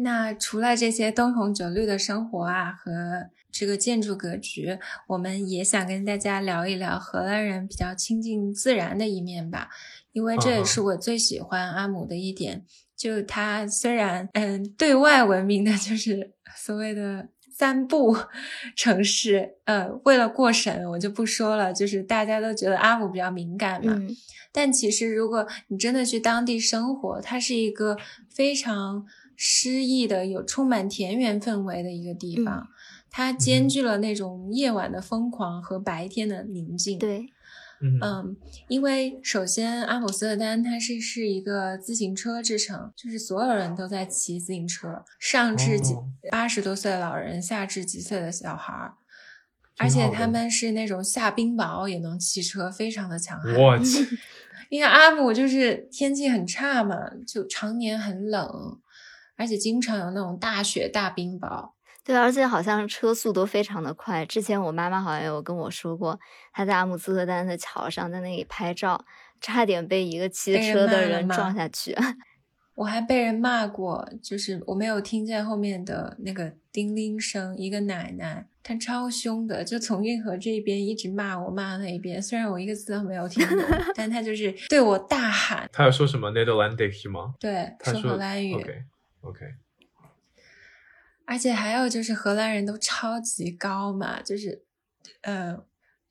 [0.01, 4.79] 那除了这些灯红酒绿的生活啊和这个建筑格局，
[5.09, 9.69] 我们也想跟大家聊一聊荷兰人比较亲近自然的一面吧，
[10.13, 12.65] 因为这也是我最喜欢阿姆的一点。
[12.97, 18.17] 就他虽然嗯对外闻名的就是 所谓的三不
[18.75, 24.09] 城市，呃，为了过审我就不说了，就是大家都觉得阿姆比较敏感嘛，嗯，
[24.53, 27.97] 但其实，如果你真的去当地生活，它是一个
[28.29, 29.05] 非常
[29.37, 32.69] 诗意的、有充满田园氛围的一个地方。
[33.11, 37.27] 它兼具了那种夜晚的疯狂和白天的宁静。，对，
[37.81, 38.37] 嗯嗯，
[38.67, 45.79] 因为首先阿姆斯特丹它是是一个自行车之城，就是所有人都在骑自行车，上至
[46.31, 48.95] 八十多岁的老人，下至几岁的小孩儿。
[49.81, 53.55] 而且他们是那种下冰雹也能骑车，非常的强悍。
[53.55, 54.19] 我 去，
[54.71, 58.81] 因为阿姆就是天气很差嘛，就常年很冷，
[59.37, 61.71] 而且经常有那种大雪大冰雹。
[62.09, 64.25] 对，而且好像车速都非常的快。
[64.25, 66.19] 之前我妈妈好像有跟我说过，
[66.55, 69.05] 她在阿姆斯特丹的桥上在那里拍照，
[69.43, 71.95] 差点被一个骑车的人撞下去。
[72.77, 82.23] 我还被人骂过，就是我没有听见后面的那个叮铃声，一个奶奶，她超凶的，就从运河这边一直骂我，骂到那一边。
[82.23, 83.59] 虽然我一个字都没有听懂，
[83.95, 87.35] 但她就是对我大喊，她有说什么 Netherlandic 吗？
[87.39, 88.55] 对，说荷兰语。
[89.21, 89.45] OK，
[91.29, 94.65] 而且还有就是荷兰人都超级高嘛，就是，
[95.21, 95.63] 呃，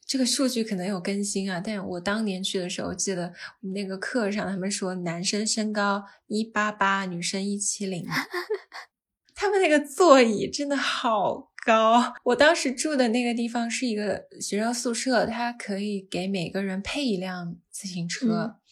[0.06, 8.06] 这个数据可能有更新啊，但我当年去的时候，记得我们那个课上他们说男生身高一八八，女生一七零，
[9.34, 12.13] 他们那个座椅真的好高。
[12.23, 18.27] 我当时住的那个地方是一个学生宿舍，它可以给每个人配一辆自行车。
[18.27, 18.56] 嗯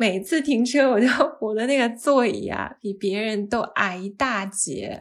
[0.00, 1.08] 每次停车，我就
[1.42, 5.00] 我的那个座椅啊，比别人都矮一大截，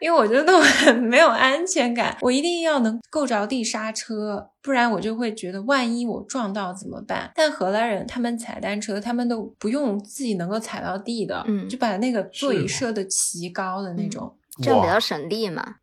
[0.00, 7.30] 因为我觉得我 很没有安全感，我一定要能够着地刹车，不然我就会觉得万一我撞到怎么办？
[7.34, 14.34] 但荷兰人他们踩单车，他们都不用自己能够踩到地的，嗯就把那个座椅设的奇高的那种。
[14.62, 15.76] 这样比较省力嘛。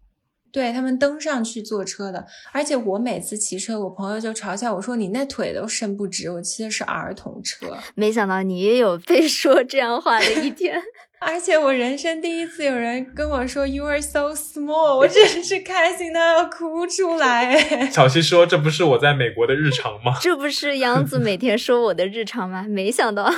[0.49, 10.82] 对他们登上去坐车的，而且我每次骑车，我朋友就嘲笑我说：“你那腿都伸不直。”我骑的是儿童车，没想到你也有被说这样话的一天。
[11.19, 17.58] 而且我人生第一次有人跟我说 “You are so small”，我真是开心的要哭出来。
[17.89, 22.65] 小西说：“这不是我在美国的日常吗这不是杨子每天说我的日常吗？
[22.69, 23.32] 没想到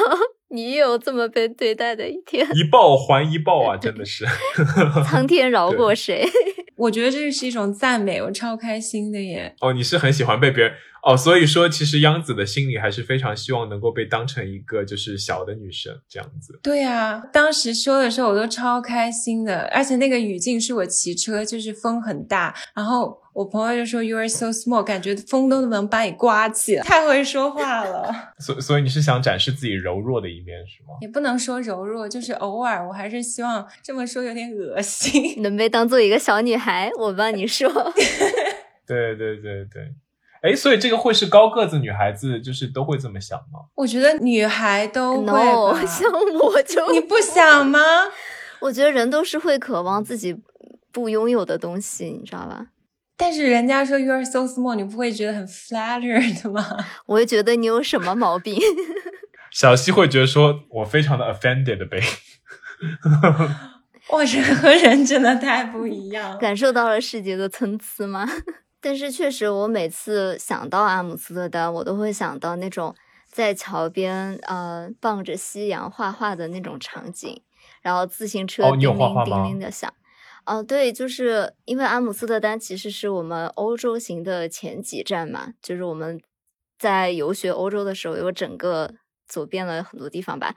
[0.49, 4.25] 你也有这么被对待的一天？”，一报还一报啊，真的是。
[5.05, 6.25] 苍天饶过谁？
[6.75, 9.53] 我觉得这是一种赞美，我超开心的耶。
[9.59, 16.57] 哦，你是很喜欢被别人哦，所以说其实央子的心里还是非常希望能够被当成一个就是小的女生这样子。
[16.63, 28.13] 对啊，当时说的时候我都超开心的，而且那个语境是我骑车，就是风很大，然后我朋友就说 “You are so small”，感觉风都能把你刮起来，太会说话了。
[28.39, 30.95] 所所以你是想展示自己柔弱的一面是吗？
[31.01, 35.39] 也不能说柔弱，就是偶尔，我还是希望这么说有点恶心。
[35.43, 37.69] 能被当做一个小女孩，我帮你说。
[38.85, 39.93] 对对对对。
[40.41, 43.59] 哎，所以这个会是高个子女孩子就是都会这么想吗？
[43.75, 45.35] 我觉得女孩都会
[45.85, 47.79] 像我就你不想吗？
[48.61, 50.35] 我觉得人都是会渴望自己
[50.91, 52.67] 不拥有的东西，你知道吧？
[53.21, 56.65] 但是人家说 “You are so small”，你不会觉得很 flattered 吗？
[57.05, 58.57] 我会觉得你有什么毛病？
[59.51, 62.01] 小西会觉得说我非常的 offended 呗。
[64.11, 66.37] 哇，人和人真的太不一样了。
[66.37, 68.25] 感受到了世界的参差吗？
[68.79, 72.95] 但是确实，我每次想到阿姆斯特丹，我都会想到那种
[73.29, 77.41] 在桥边呃傍着夕阳画画的那种场景，
[77.81, 79.89] 然后自行车哦你有叮铃叮画画吗铃的响。
[79.89, 79.93] 哦，
[80.67, 86.19] 对，就是因为阿姆斯特丹其实是我们欧洲行的前几站嘛，就是我们
[86.77, 88.95] 在游学欧洲的时候，有整个
[89.27, 90.55] 走遍了很多地方吧。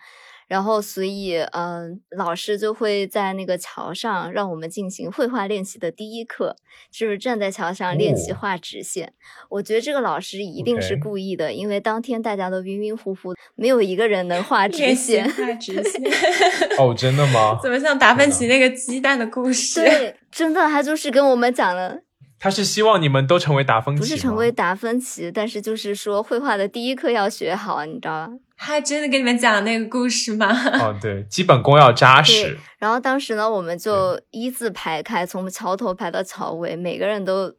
[0.52, 6.54] 然后，所以，嗯、老师就会在那个桥上让我们进行绘画练习的第一课，
[6.90, 9.14] 就是站在桥上练习哦画直线。
[9.48, 15.26] 我觉得这个老师一定是故意的，因为当天大家都晕晕乎乎，没有一个人能画直线。
[15.30, 16.02] 画直线，
[16.78, 17.58] 哦，真的吗？
[17.64, 19.80] 怎么像达芬奇那个鸡蛋的故事？
[19.80, 22.00] 对，真的，他就是跟我们讲了
[22.42, 28.32] 他是希望你们都成为达芬奇，不是成为达芬奇，但是就是说绘画的第一课要学好，你知道吧？
[28.56, 30.48] 他真的给你们讲那个故事吗？
[30.80, 37.54] 哦，对，基本功要扎对实。，然后当时呢，我们就一字排开，从桥头排到桥尾，每个人都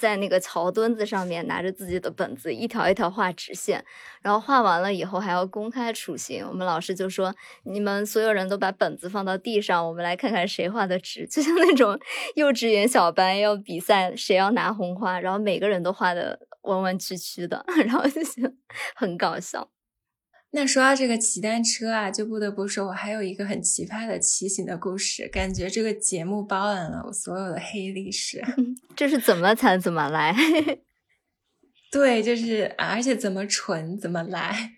[0.00, 3.84] 在那个桥墩子上面拿着自己的本子，一条一条画直线。
[4.22, 6.42] 然后画完了以后还要公开处刑。
[6.48, 7.34] 我们老师就说
[7.64, 11.26] ：“你们所有人都把本子放到地上，我们来看看谁画的直。
[11.30, 11.98] ”就像那种
[12.34, 18.52] 幼稚园小班要比赛谁要拿红花，然后每个人都画的弯弯曲曲的， 然后就觉得
[18.94, 19.70] 很搞笑。
[20.52, 28.42] 那说到这个骑单车啊，就不得不说，我还有一个很奇葩的骑行的故事，感觉这个节目包揽了我所有的黑历史。
[28.96, 30.34] 这是怎么惨怎么来。
[31.92, 34.72] 对，就是，啊而且怎么蠢怎么来。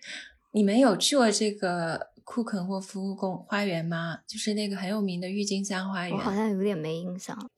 [0.51, 4.19] 你们有去过这个库肯霍夫公花园吗？
[4.27, 6.15] 就是那个很有名的郁金香花园。
[6.15, 7.49] 我好像有点没印象。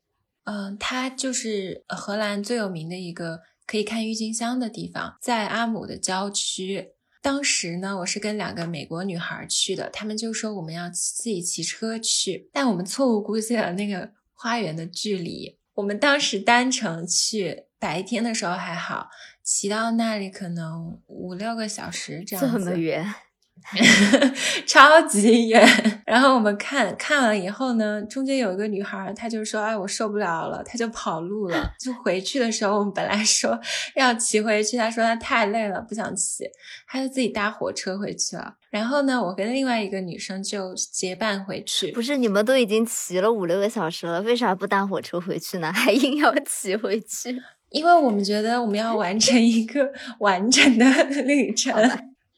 [0.46, 6.95] 嗯，它就是呃荷兰最有名的一个可以看郁金香的地方，在阿姆的郊区。
[7.26, 15.58] 当时呢，我是跟两个美国女孩去的，她们就说我们要自己骑车去，但我们错误估计了那个花园的距离。
[15.74, 19.10] 我们当时单程去，白天的时候还好，
[19.44, 22.64] 骑到那里可能五六个小时这样这子。
[22.64, 23.04] 么远，
[24.68, 25.68] 超级远。
[26.06, 31.72] 然后我们看看完以后呢，中间有一个女孩，她就说：“哎，我受不了了。”她就跑路了。
[31.80, 33.60] 就回去的时候，我们本来说
[33.96, 36.44] 要骑回去，她说她太累了，不想骑，
[36.88, 38.56] 她就自己搭火车回去了。
[38.70, 41.92] 然后呢，我跟另外一个女生就结伴回去。
[41.92, 45.72] 不是你们都已经骑了五六个小时了，为啥不搭火车回去呢？
[45.74, 47.42] 还硬要骑回去？
[47.72, 50.86] 因为我们觉得我们要完成一个完整的
[51.24, 51.74] 旅程。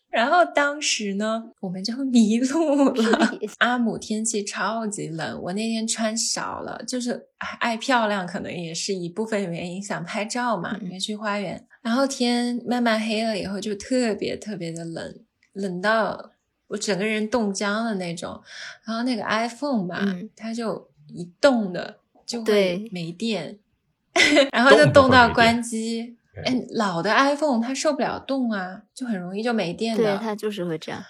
[0.09, 3.37] 然后当时呢，我们就 迷路了。
[3.59, 7.27] 阿姆天气超级冷，我那天穿少了，就是
[7.59, 11.67] 爱漂亮，可能也是一部分原因，想拍照嘛，嗯没去花园。
[11.81, 15.15] 然后天慢慢黑了以后，就特别特别的冷，
[15.53, 16.31] 冷到
[16.67, 18.41] 我整个人冻僵的那种。
[18.85, 23.59] 然后那个 iPhone 吧，嗯它就一动的就会对没电，
[24.51, 26.17] 然后就冻到关机。
[26.43, 30.35] 对哎，老的 iPhone 它受不了动啊，就很容易就没电了对，它。
[30.35, 31.03] 就是会这样。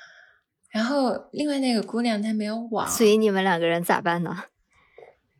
[0.69, 4.43] 然后另外那个姑娘她没有网，所以你们两个人咋办呢？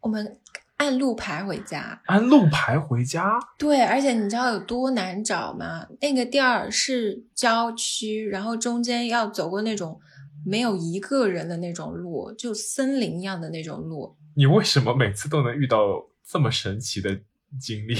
[0.02, 0.40] 我们
[0.78, 2.02] 按路牌回家。
[2.06, 5.88] 按路牌回家，对，而且你知道有多难找吗？
[6.02, 10.00] 那个地儿是郊区，然后中间要走过那种
[10.46, 14.16] 没有一个人的那种路，就森林一样的那种路。
[14.36, 15.80] 你为什么每次都能遇到
[16.24, 17.10] 这么神奇的
[17.60, 17.96] 经历？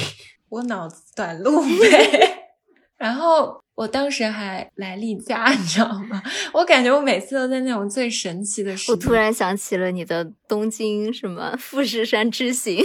[0.50, 2.34] 我脑子短路呗。
[2.98, 6.20] 然后我当时还来例假， 你知道吗？
[6.52, 8.96] 我感觉我每次都在那种最神奇的时候。
[8.96, 12.84] 我突然想起了你的东京什么富士山之行，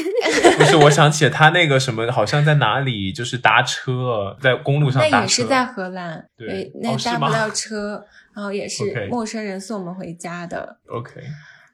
[0.58, 5.16] 不是，我想起了他那个什么，好像在哪里，就是搭车，在公路上搭车。
[5.16, 8.04] 那也是在荷兰，对那搭不到车，
[8.34, 10.76] 然后也是陌生人送我们回家的。
[10.90, 11.22] OK，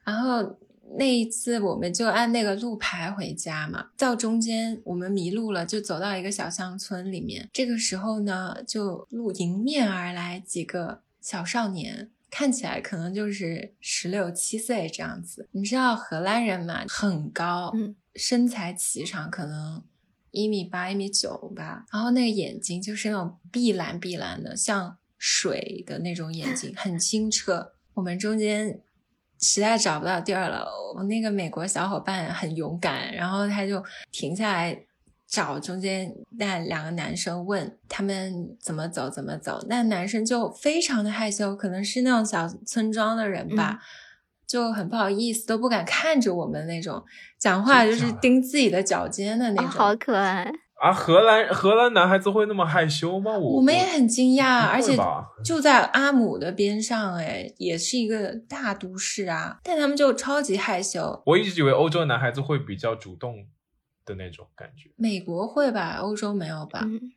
[0.05, 0.41] 然后
[0.97, 7.49] 那一次我们就按那个路牌回家嘛，到中间我们迷路了，就走到一个小乡村里面。
[7.53, 12.09] 这个时候呢，就路迎面而来几个小少年。
[12.31, 19.83] 看起来可能就是十六七岁这样子，你知道荷兰人嘛，很高，嗯，身材颀长，可能
[20.29, 21.87] 一米八、一米九吧。
[21.91, 27.73] 然后那个眼睛就是那种碧蓝碧蓝的，像水的那种眼睛，很清澈。
[27.95, 28.79] 我们中间
[29.39, 34.77] 实在找不到地儿了，我那个美国小伙伴很勇敢，然后他就停下来
[35.27, 43.79] 找中间那两个男生问他们怎么走怎么走，那男生就非常的害羞，可能是那种小村庄的人吧。
[44.47, 47.05] 就很不好意思，都不敢看着我们那种，
[47.37, 49.69] 讲话就是盯自己的脚尖的那种。
[49.69, 50.51] 哦好可爱。
[50.79, 53.37] 啊，荷兰荷兰男孩子会那么害羞吗？
[53.37, 54.97] 我我们也很惊讶，而且
[55.43, 61.21] 就在阿姆的边上，哎，也是一个大都市啊，但他们就超级害羞。
[61.25, 63.45] 我一直以为欧洲男孩子会比较主动
[64.05, 64.89] 的那种感觉。
[64.95, 66.79] 美国会吧，欧洲没有吧？
[66.85, 67.11] 嗯，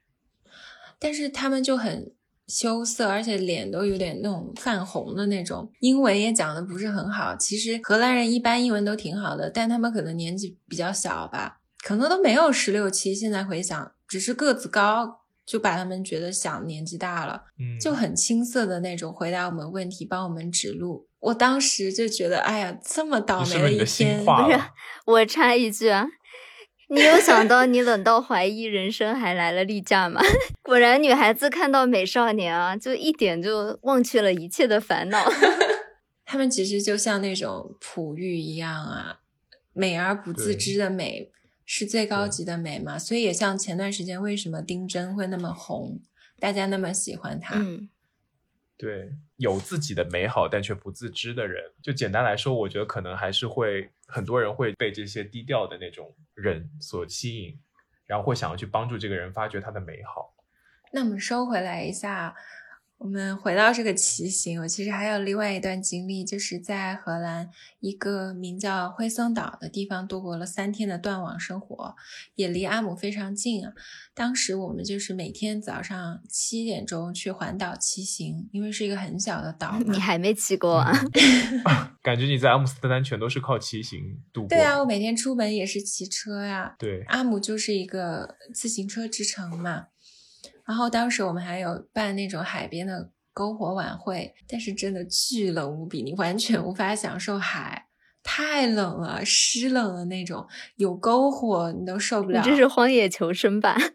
[0.98, 2.12] 但是他们就很
[2.48, 7.36] 羞涩，而且脸都有点那种泛红的那种，英文也讲的不是很好。
[7.36, 13.14] 其实荷兰人一般英文都挺好的，但他们可能年纪比较小吧，可能都没有十六七。
[13.14, 17.42] 现在回想，只是个子高，就把他们觉得小年纪大了。
[17.58, 21.08] 嗯，就很青涩的那种回答我们问题，帮我们指路。
[21.18, 24.60] 我当时就觉得，哎呀，这么倒霉一是不是你的一天，不是？
[25.06, 26.06] 我插一句啊，
[26.88, 30.20] 你有想到你冷到怀疑人生还来了例假吗？
[30.62, 35.24] 果然，女孩子看到美少年啊，就一点就忘却了一切的烦恼。
[36.26, 39.18] 他们其实就像那种璞玉一样啊，
[39.72, 41.30] 美而不自知的美，
[41.64, 46.00] 是最高级的美嘛，所以也像前段时间为什么丁真会那么红，
[46.38, 47.54] 大家那么喜欢他。
[47.56, 47.88] 嗯，
[48.76, 57.58] 对，有自己的美好但却不自知的人，就简单来说，我觉得可能还是会很多人会被这些低调的那种人所吸引，
[58.06, 60.34] 然后会想要去帮助这个人发掘他的美好。
[60.92, 62.34] 那我们收回来一下，
[63.02, 67.50] 我们回到这个骑行，我其实还有另外一段经历，就是在荷兰
[67.80, 71.96] 一个名叫灰森岛的地方度过了三天的断网生活，
[72.36, 73.72] 也离阿姆非常近啊。
[74.14, 79.80] 当时我们就是每天早上七点钟去环岛骑行，因为是一个很小的岛。
[79.84, 80.92] 你还没骑过啊？
[82.04, 83.98] 感觉你在阿姆斯特丹全都是靠骑行
[84.32, 84.48] 度过。
[84.48, 86.76] 对啊，我每天出门也是骑车呀。
[86.78, 89.88] 对，阿姆就是一个自行车之城嘛。
[90.66, 97.88] 然后当时我们还有办那种海边的篝火晚会，但是真的巨冷无比，你完全无法享受海，
[98.22, 100.46] 太冷了，湿冷的那种。
[100.76, 102.40] 有篝火你都受不了。
[102.40, 103.76] 你这是荒野求生吧？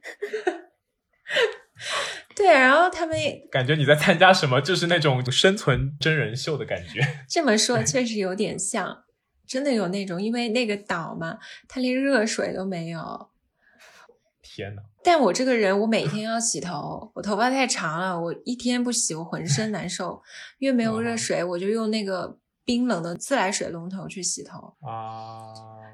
[2.35, 7.01] 对，然后他们也感觉你在参加什么，就是那种生存真人秀的感觉。
[7.29, 9.03] 这么说 确实有点像，
[9.47, 11.37] 真的有那种，因为那个岛嘛，
[11.67, 13.29] 它连热水都没有。
[14.41, 20.21] 天呐，但我这个人，我每天要洗头，我头发太长了，我一天不洗，我浑身难受。
[20.59, 25.47] 因为没有热水，我就用那个冰冷的自来水龙头去洗头，啊，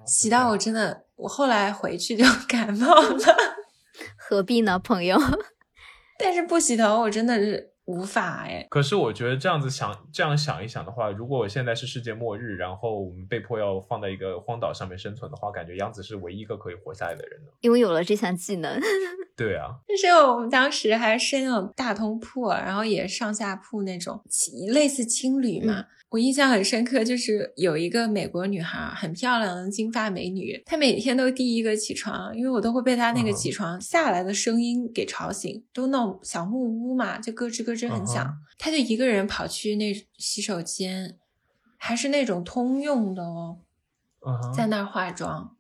[0.08, 3.18] 洗到我真的，我后来回去就 感冒了。
[4.18, 5.16] 何必呢，朋友？
[6.18, 8.66] 但是不洗头，我真的是无法哎。
[8.70, 17.52] 可是我觉得这样子想，这样想一想的话，如果我现在是世界末日，然后我们被迫要放在一个荒岛上面生存的话，感觉杨子是唯一一个可以活下来的人呢。
[17.62, 18.80] 因为有了这项技能，
[19.36, 24.22] 对啊，但是我们当时还是那种大通铺，然后也上下铺那种，
[24.70, 25.86] 类似青旅嘛。
[26.10, 38.38] 我印象很深刻，就是有一个美国女孩，很漂亮的金发美女，她每天都第一个起床，因为我都会被她那个起床下来的声音给吵醒，都那种小木屋嘛，就咯吱咯吱很响。
[38.60, 41.18] 她就一个人跑去那洗手间，
[41.78, 43.58] 还是那种通用的哦，
[44.56, 45.56] 在那儿化妆。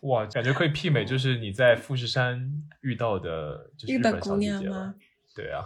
[0.00, 2.50] 哇，感觉可以媲美，就是你在富士山
[2.80, 4.94] 遇到的，就是日本姑娘吗？
[5.34, 5.62] 对啊，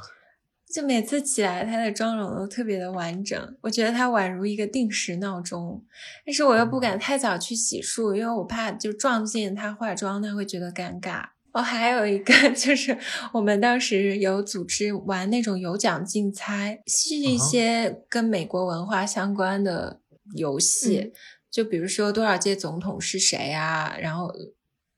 [0.72, 5.82] 就每次起来，她的妆容都特别的完整，我觉得她宛如一个定时闹钟。
[6.26, 11.24] 但是我又不敢太早去洗漱，因为我怕就撞见她化妆，她会觉得尴尬。
[11.52, 12.98] 哦，还有一个 就是
[13.32, 20.00] 我们当时有组织玩那种有奖竞猜，是一些跟美国文化相关的
[20.34, 21.12] 游戏，嗯
[21.56, 24.34] 就比如说多少届总统是谁啊，然后啊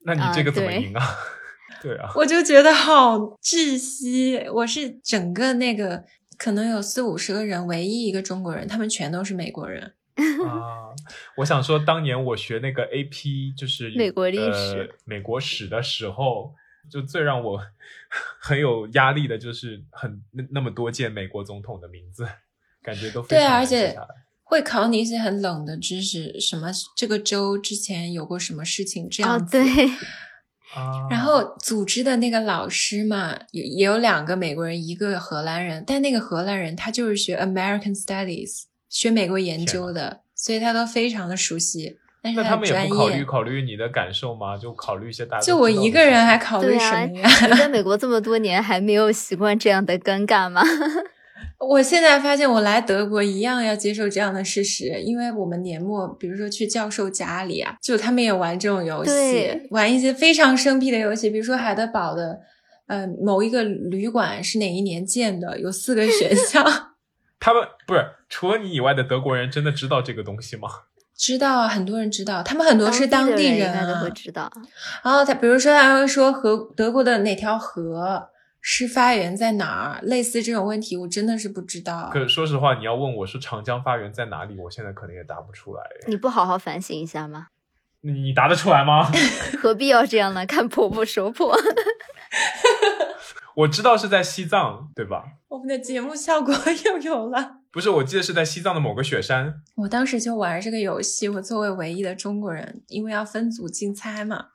[0.01, 1.01] 那你这个怎么赢啊？
[1.81, 4.45] 对啊，我就觉得好窒息。
[4.53, 6.05] 我是整个那个
[6.37, 9.95] 可能有四五十个人，唯一一个中国人，他们全都是美国人。
[10.45, 10.91] 啊，
[11.37, 16.53] 我想说，当年我学那个 AP，就是美国历呃史美国史的时候，
[16.91, 17.61] 就最让我
[18.43, 22.27] 很有压力的就是很那那么多届美国总统的名字，
[22.83, 23.97] 感觉都非对啊，而且
[24.49, 29.61] 会考你一些很冷的知识，什么这个州之前有过什么事情这样哦，对，
[30.75, 41.99] 啊，然后组织的那个老师嘛，也也有两个美国人，一个荷兰人，但那个荷兰人他就是学 American Studies，学美国研究的，所以他都非常的熟悉。
[42.23, 44.57] 但是那他们也不考虑，考虑你的感受吗？
[44.57, 47.29] 就考虑一些大家就我一个人还考虑什么呀？
[47.47, 50.63] 你在美国这么多年还没有习惯这样的尴尬吗？
[51.59, 62.39] 我现在发现，我来德国一样要接受这样的事实，因为我们年末，比如说去教授家里啊，就他们也玩这种游戏，玩一些非常生僻的游戏，比如说海德堡的，
[62.87, 66.65] 呃，某一个旅馆是哪一年建的，有四个选项
[67.41, 70.69] 他们不是除了你以外的德国人真的知道这个东西吗？
[71.17, 74.09] 知道啊，很多人知道，他们很多是当地人人应该都。
[74.11, 74.49] 知道。
[75.03, 78.29] 然后他比如说他会说河德国的哪条河
[78.71, 82.11] 是发源在哪儿，类似这种问题，我真的是不知道。
[82.13, 85.83] 可说实话，你要问我说长江发源在哪里，我现在可能也答不出来。
[86.07, 87.47] 你不好好反省一下吗？
[88.03, 89.11] 你你答得出来吗？
[89.59, 90.45] 何必要这样呢？
[90.45, 91.57] 看婆婆说破。
[93.57, 95.25] 我知道是在西藏，对吧？
[95.49, 96.55] 我们的节目效果
[96.85, 97.61] 又有了。
[97.73, 99.63] 不是，我记得是在西藏的某个雪山。
[99.77, 104.49] 我当时就玩这个游戏，我作为唯一的中国人，因为要分组竞猜嘛，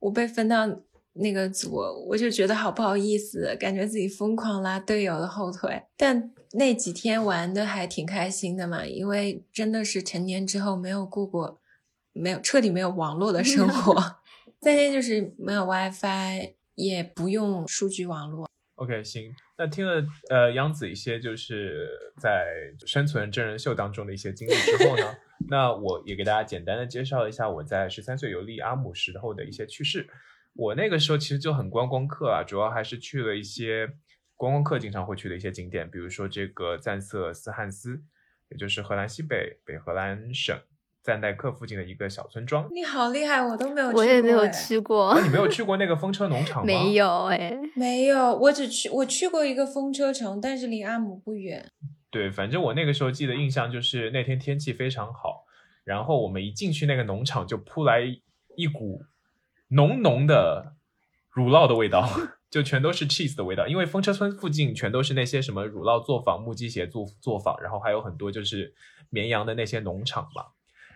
[0.00, 0.66] 我被分到
[1.14, 1.76] 那个组，
[2.08, 5.82] 我就觉得好不好意思，感觉自己疯狂拉队友的后腿。
[5.96, 11.60] 但那几天玩的还挺开心的嘛，因为真的是成年之后没有过过，
[12.12, 13.94] 没有彻底没有网络的生 活，
[14.60, 18.48] 再见就是没有 WiFi，也不用数据网络。
[18.76, 19.32] OK，行。
[19.56, 21.88] 那听了呃杨子一些就是
[22.20, 22.44] 在
[22.84, 25.14] 生存真人秀当中的一些经历之后呢，
[25.48, 30.08] 那我也给大家简单的介绍一下我在十三岁游历阿姆时候的一些趣事。
[30.54, 33.88] 我那个时候其实就很观光客啊，主要还是去了一些
[34.36, 38.02] 观光客经常会去的一些景点，比如说这个赞瑟斯汉斯，
[38.50, 40.56] 也就是荷兰西北北荷兰省
[41.02, 42.68] 赞代克附近的一个小村庄。
[42.72, 46.66] 你好厉害，我都没有去过，我也没有哎去过啊，，你没有去过那个风车农场吗？
[46.66, 46.94] 没。
[46.94, 47.58] 有哎。
[47.74, 51.68] 没有，我只去我去过一个风车城，但是离阿姆不远。
[52.10, 55.44] 对，反正我那个时候记得印象就是那天天气非常好，
[55.82, 58.00] 然后我们一进去那个农场就扑来
[58.56, 59.02] 一股
[59.74, 60.76] 浓浓的
[61.30, 62.08] 乳酪的味道，
[62.50, 63.66] 就全都是 cheese 的味道。
[63.66, 68.72] 因为风车村附近全都是那些什么乳酪作坊、木屐鞋作作坊，然后还有很多就是
[69.10, 70.44] 绵羊的那些农场嘛。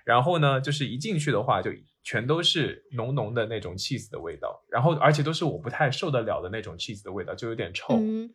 [0.04, 1.70] 然后呢，就是一进去的话，就
[2.02, 7.94] 全都是浓浓的那种 cheese 的味道，然后而且都是我不太受得了的那种 cheese 的味道，就有点臭。
[7.98, 8.30] 嗯，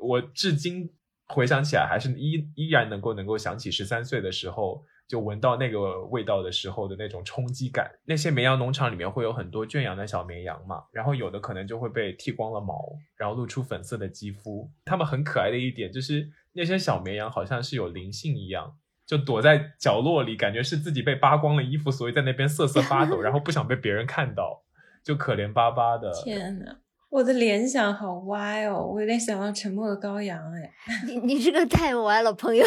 [0.00, 0.90] 我至今
[1.28, 7.90] 回想起来，还是依依然能够能够想起十三岁的时候，就闻到那个味道的时候的那种冲击感。
[8.06, 12.74] 那些绵羊农场里面会有很多圈养的小绵羊嘛，然后有的可能就会被剃光了毛，
[13.16, 14.70] 然后露出粉色的肌肤。
[14.84, 18.76] 它们很可爱的一点就是那些小绵羊好像是有灵性一样。
[19.04, 24.62] 就躲在角落里，感觉是自己被扒光了衣服，所以在那边瑟瑟发抖，然后不想被别人看到，
[25.04, 26.10] 就可怜巴巴的。
[26.24, 26.76] 天呐，
[27.10, 30.72] 我的联想好歪哦，我有点想到沉默的羔羊哎。
[31.06, 32.64] 你你这个太歪了，朋友。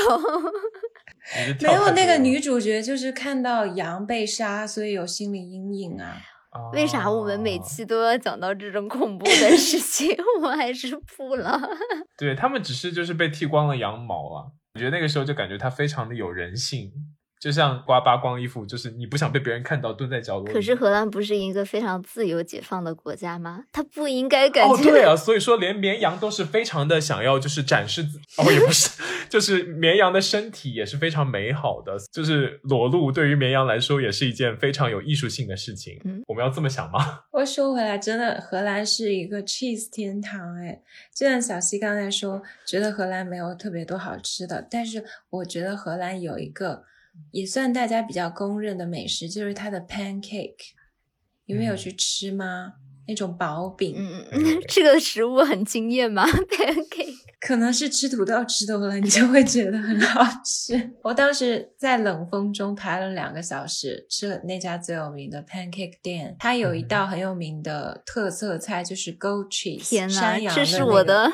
[1.62, 6.22] 没有那个女主角就是看到羊被杀，所以有心理阴影啊。
[6.72, 10.08] 为啥我们每哦期都要讲到这种恐怖的事情？
[10.42, 11.60] 我还是不了。
[12.18, 16.94] 对他们只是就是被剃光了羊毛啊，我觉得那个时候就感觉他非常的有人性，
[17.46, 20.52] 就像刮扒光衣服，就是你不想被别人看到，蹲在角落。
[20.52, 23.66] 可是荷兰不是一个非常自由解放的国家吗？
[23.72, 28.90] 它不应该感哦，觉、对啊，所以说连绵羊都是非常的想要就是展示自，哦也不是，
[29.30, 36.02] 就是绵羊的身体也是非常美好的，就是裸露对于绵羊来说也是一件非常有艺术性的事情。
[36.04, 37.20] 嗯我们要这么想吗？
[37.32, 40.82] 我说回来，真的荷兰是一个 cheese 天堂哎。
[41.14, 46.84] 就像小西刚才说，觉得荷兰没有特别多好吃的，但是我觉得荷兰有一个
[47.32, 50.54] 也算大家比较公认的美食，就是它的 pancake。
[51.48, 52.74] 你们有嗯去吃吗？
[53.08, 60.74] 那种薄饼，嗯，嗯 这个食物很惊艳吗？pancake 可能是吃土豆吃多了，你就会觉得很好吃。
[61.04, 66.36] 我当时在冷风中排了两个小时，吃了那家最有名的 pancake 店。
[66.40, 71.32] 它有一嗯道很有名的特色菜，就是 goat cheese，天呐，这是我的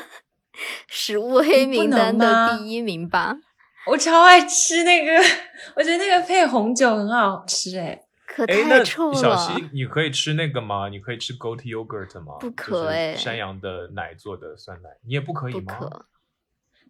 [0.86, 3.38] 食物黑名单的第一名吧？
[3.86, 5.12] 我超爱吃那个，
[5.76, 8.00] 我觉得那个配红酒很好吃哎。
[8.26, 9.68] 可太臭了小西，。
[9.74, 10.88] 你可以吃那个吗？
[10.88, 12.36] 你可以吃 goat yogurt 吗？
[12.40, 15.76] 不就是可哎山羊的奶做的酸奶，你也不可以不吗？
[15.78, 16.06] 可，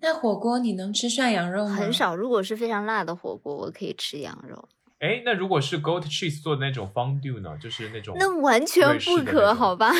[0.01, 1.75] 那火锅你能吃涮羊肉吗？
[1.75, 1.93] 很。
[1.93, 2.15] 少。
[2.15, 4.69] 如果是非常辣的火锅，我可以吃羊肉，
[5.01, 7.57] 哎，那如果是 goat cheese 做的那种 fondue 呢？
[7.61, 9.91] 就是那种那完全不可，好吧？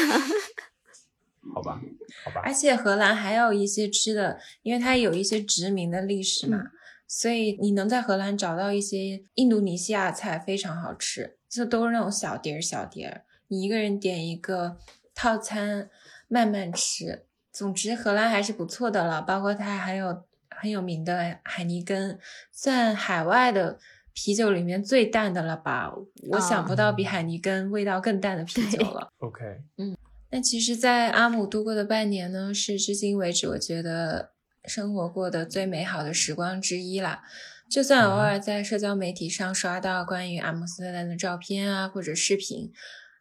[1.53, 1.81] 好吧，
[2.25, 6.71] 好吧而，且荷兰还有一些吃的，因为它有一些殖民的历史嘛，嗯
[7.15, 11.37] 所以你能在荷兰找到一些印度尼西亚菜，非常好吃。
[11.47, 14.79] 这都是那种小碟儿小碟儿，你一个人点一个
[15.15, 15.91] 套餐，
[16.27, 17.27] 慢慢吃。
[17.53, 22.19] 总之，荷兰还是不错的了，包括它还有很有名的海尼根，
[22.51, 23.79] 算海外的
[24.15, 25.93] 啤酒里面最淡的了吧？
[26.31, 29.13] 我想不到比海尼根味道更淡的啤酒了。
[29.19, 29.45] OK，
[29.77, 29.95] 嗯
[30.31, 34.31] 那其实，在阿姆度过的半年呢，是至今为止我觉得
[34.65, 37.23] 生活过的最美好的时光之一啦。
[37.71, 42.71] 就算偶尔在社交媒体上刷到关于阿姆斯特丹的照片啊，或者视频，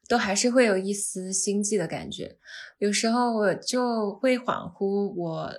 [0.10, 2.38] 都还是会有一丝心悸的感觉。
[2.80, 5.54] 有时候我就会恍惚，我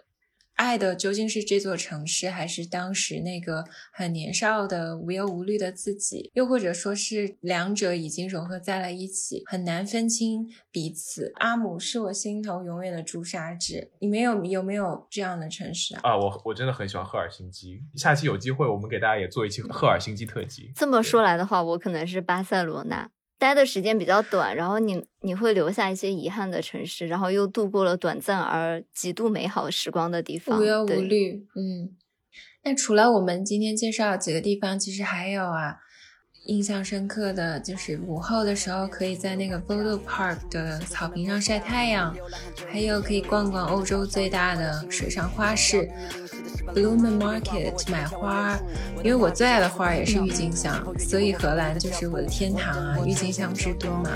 [0.55, 6.31] 爱的究竟是这座城市，还是当时那个很年少的无忧无虑的自己？
[6.35, 11.33] 又或者说是两者已经融合在了一起，很难分清彼此。
[11.37, 13.91] 阿姆是我心头永远的朱砂痣。
[13.99, 16.01] 你们有有没有这样的城市啊？
[16.03, 17.83] 啊，我我真的很喜欢赫尔辛基。
[17.97, 20.71] 下期有机会，我们给大家也做一期赫尔辛基特辑。
[20.77, 23.11] 这么说来的话，我可能是巴塞罗那，
[23.43, 31.97] 待的时间比较短，然后你你会留下一些遗憾的城市，然后又度过了短暂而极度美好时光的地方，无忧无虑，嗯。
[32.63, 35.79] 那除了我们今天介绍几个地方，其实还有啊，
[36.47, 42.15] 印象深刻的就是午后的时候可以在那个 Voodoo Park 的草坪上晒太阳，
[42.71, 45.89] 还有可以逛逛欧洲最大的水上花市。
[46.75, 48.57] Bloom Market 买花，
[48.99, 54.11] 因为我最爱的花也是郁金香，所以荷兰就是我的天堂啊，郁金香之都嘛。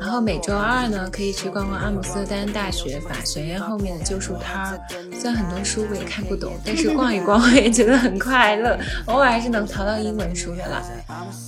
[0.00, 4.80] 然后每周二呢，可以去逛逛阿姆斯特丹大学法学院后面的旧书摊儿，
[5.14, 10.82] 虽然很多书我也看不懂，但是逛一逛 我也觉得很快乐，偶尔还是能淘到英文书的啦。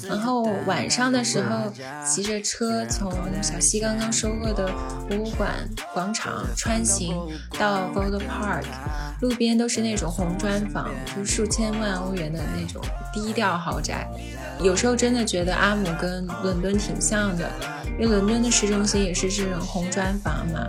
[0.09, 1.73] 然后晚上的时候，
[2.05, 4.71] 骑着车从小溪刚刚收获的
[5.09, 5.51] 博物馆
[5.93, 7.17] 广场穿行
[7.59, 8.65] 到 Voda Park，
[9.21, 12.83] 路边都是那种红砖房，就是数千万欧元的那种
[13.13, 14.09] 低调豪宅。
[14.61, 17.51] 有时候真的觉得阿姆跟伦敦挺像的，
[17.99, 20.69] 因为伦敦的市中心也是这种红砖房嘛，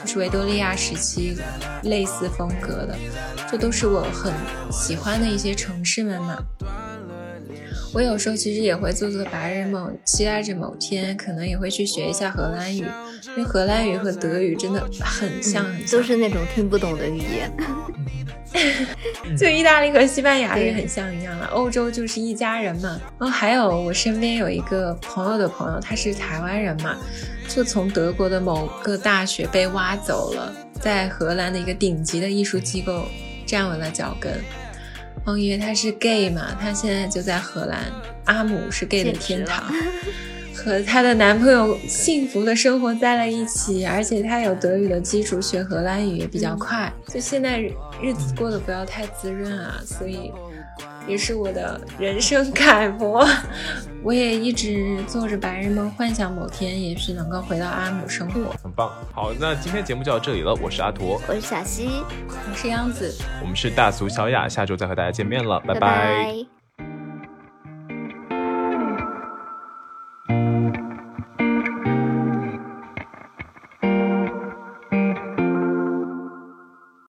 [0.00, 1.36] 就是维多利亚时期
[1.84, 2.94] 类似风格的，
[3.50, 4.32] 这都是我很
[4.70, 6.36] 喜欢的一些城市们嘛。
[7.94, 12.86] 我有时候其实也会做做白日梦，期待着某天可能也会去学一下荷兰语，
[13.28, 17.52] 因为荷兰语和德语真的很像，很像都是那种听不懂的语言。
[19.36, 23.00] 就意大利和西班牙语很像一样了，欧洲就是一家人嘛。
[23.18, 26.96] 然后还有我身边有一个朋友的朋友，他是台湾人嘛，
[27.48, 33.06] 就从德国的某个大学被挖走了，在荷兰的一个顶级的艺术机构
[33.46, 34.32] 站稳了脚跟。
[35.24, 37.80] 嗯，因为他是 gay 嘛，他现在就在荷兰，
[38.24, 39.64] 阿姆是 gay 的天堂，
[40.54, 50.32] 和她的男朋友幸福的生活在了一起，而且他有德语的基础，学荷兰语也比较快，就现在日子过得不要太滋润啊，所以
[51.06, 53.26] 也是我的人生楷模。
[54.04, 58.52] 我也一直做着白日梦，幻想某天也许能够回到阿姆生活。
[58.62, 58.90] 很棒。
[59.14, 63.14] 好，那今天节目就到这里了，我是阿驼，我是小溪，我是央子。
[63.40, 66.61] 我们是大俗小雅，下周再和大家见面了，拜拜拜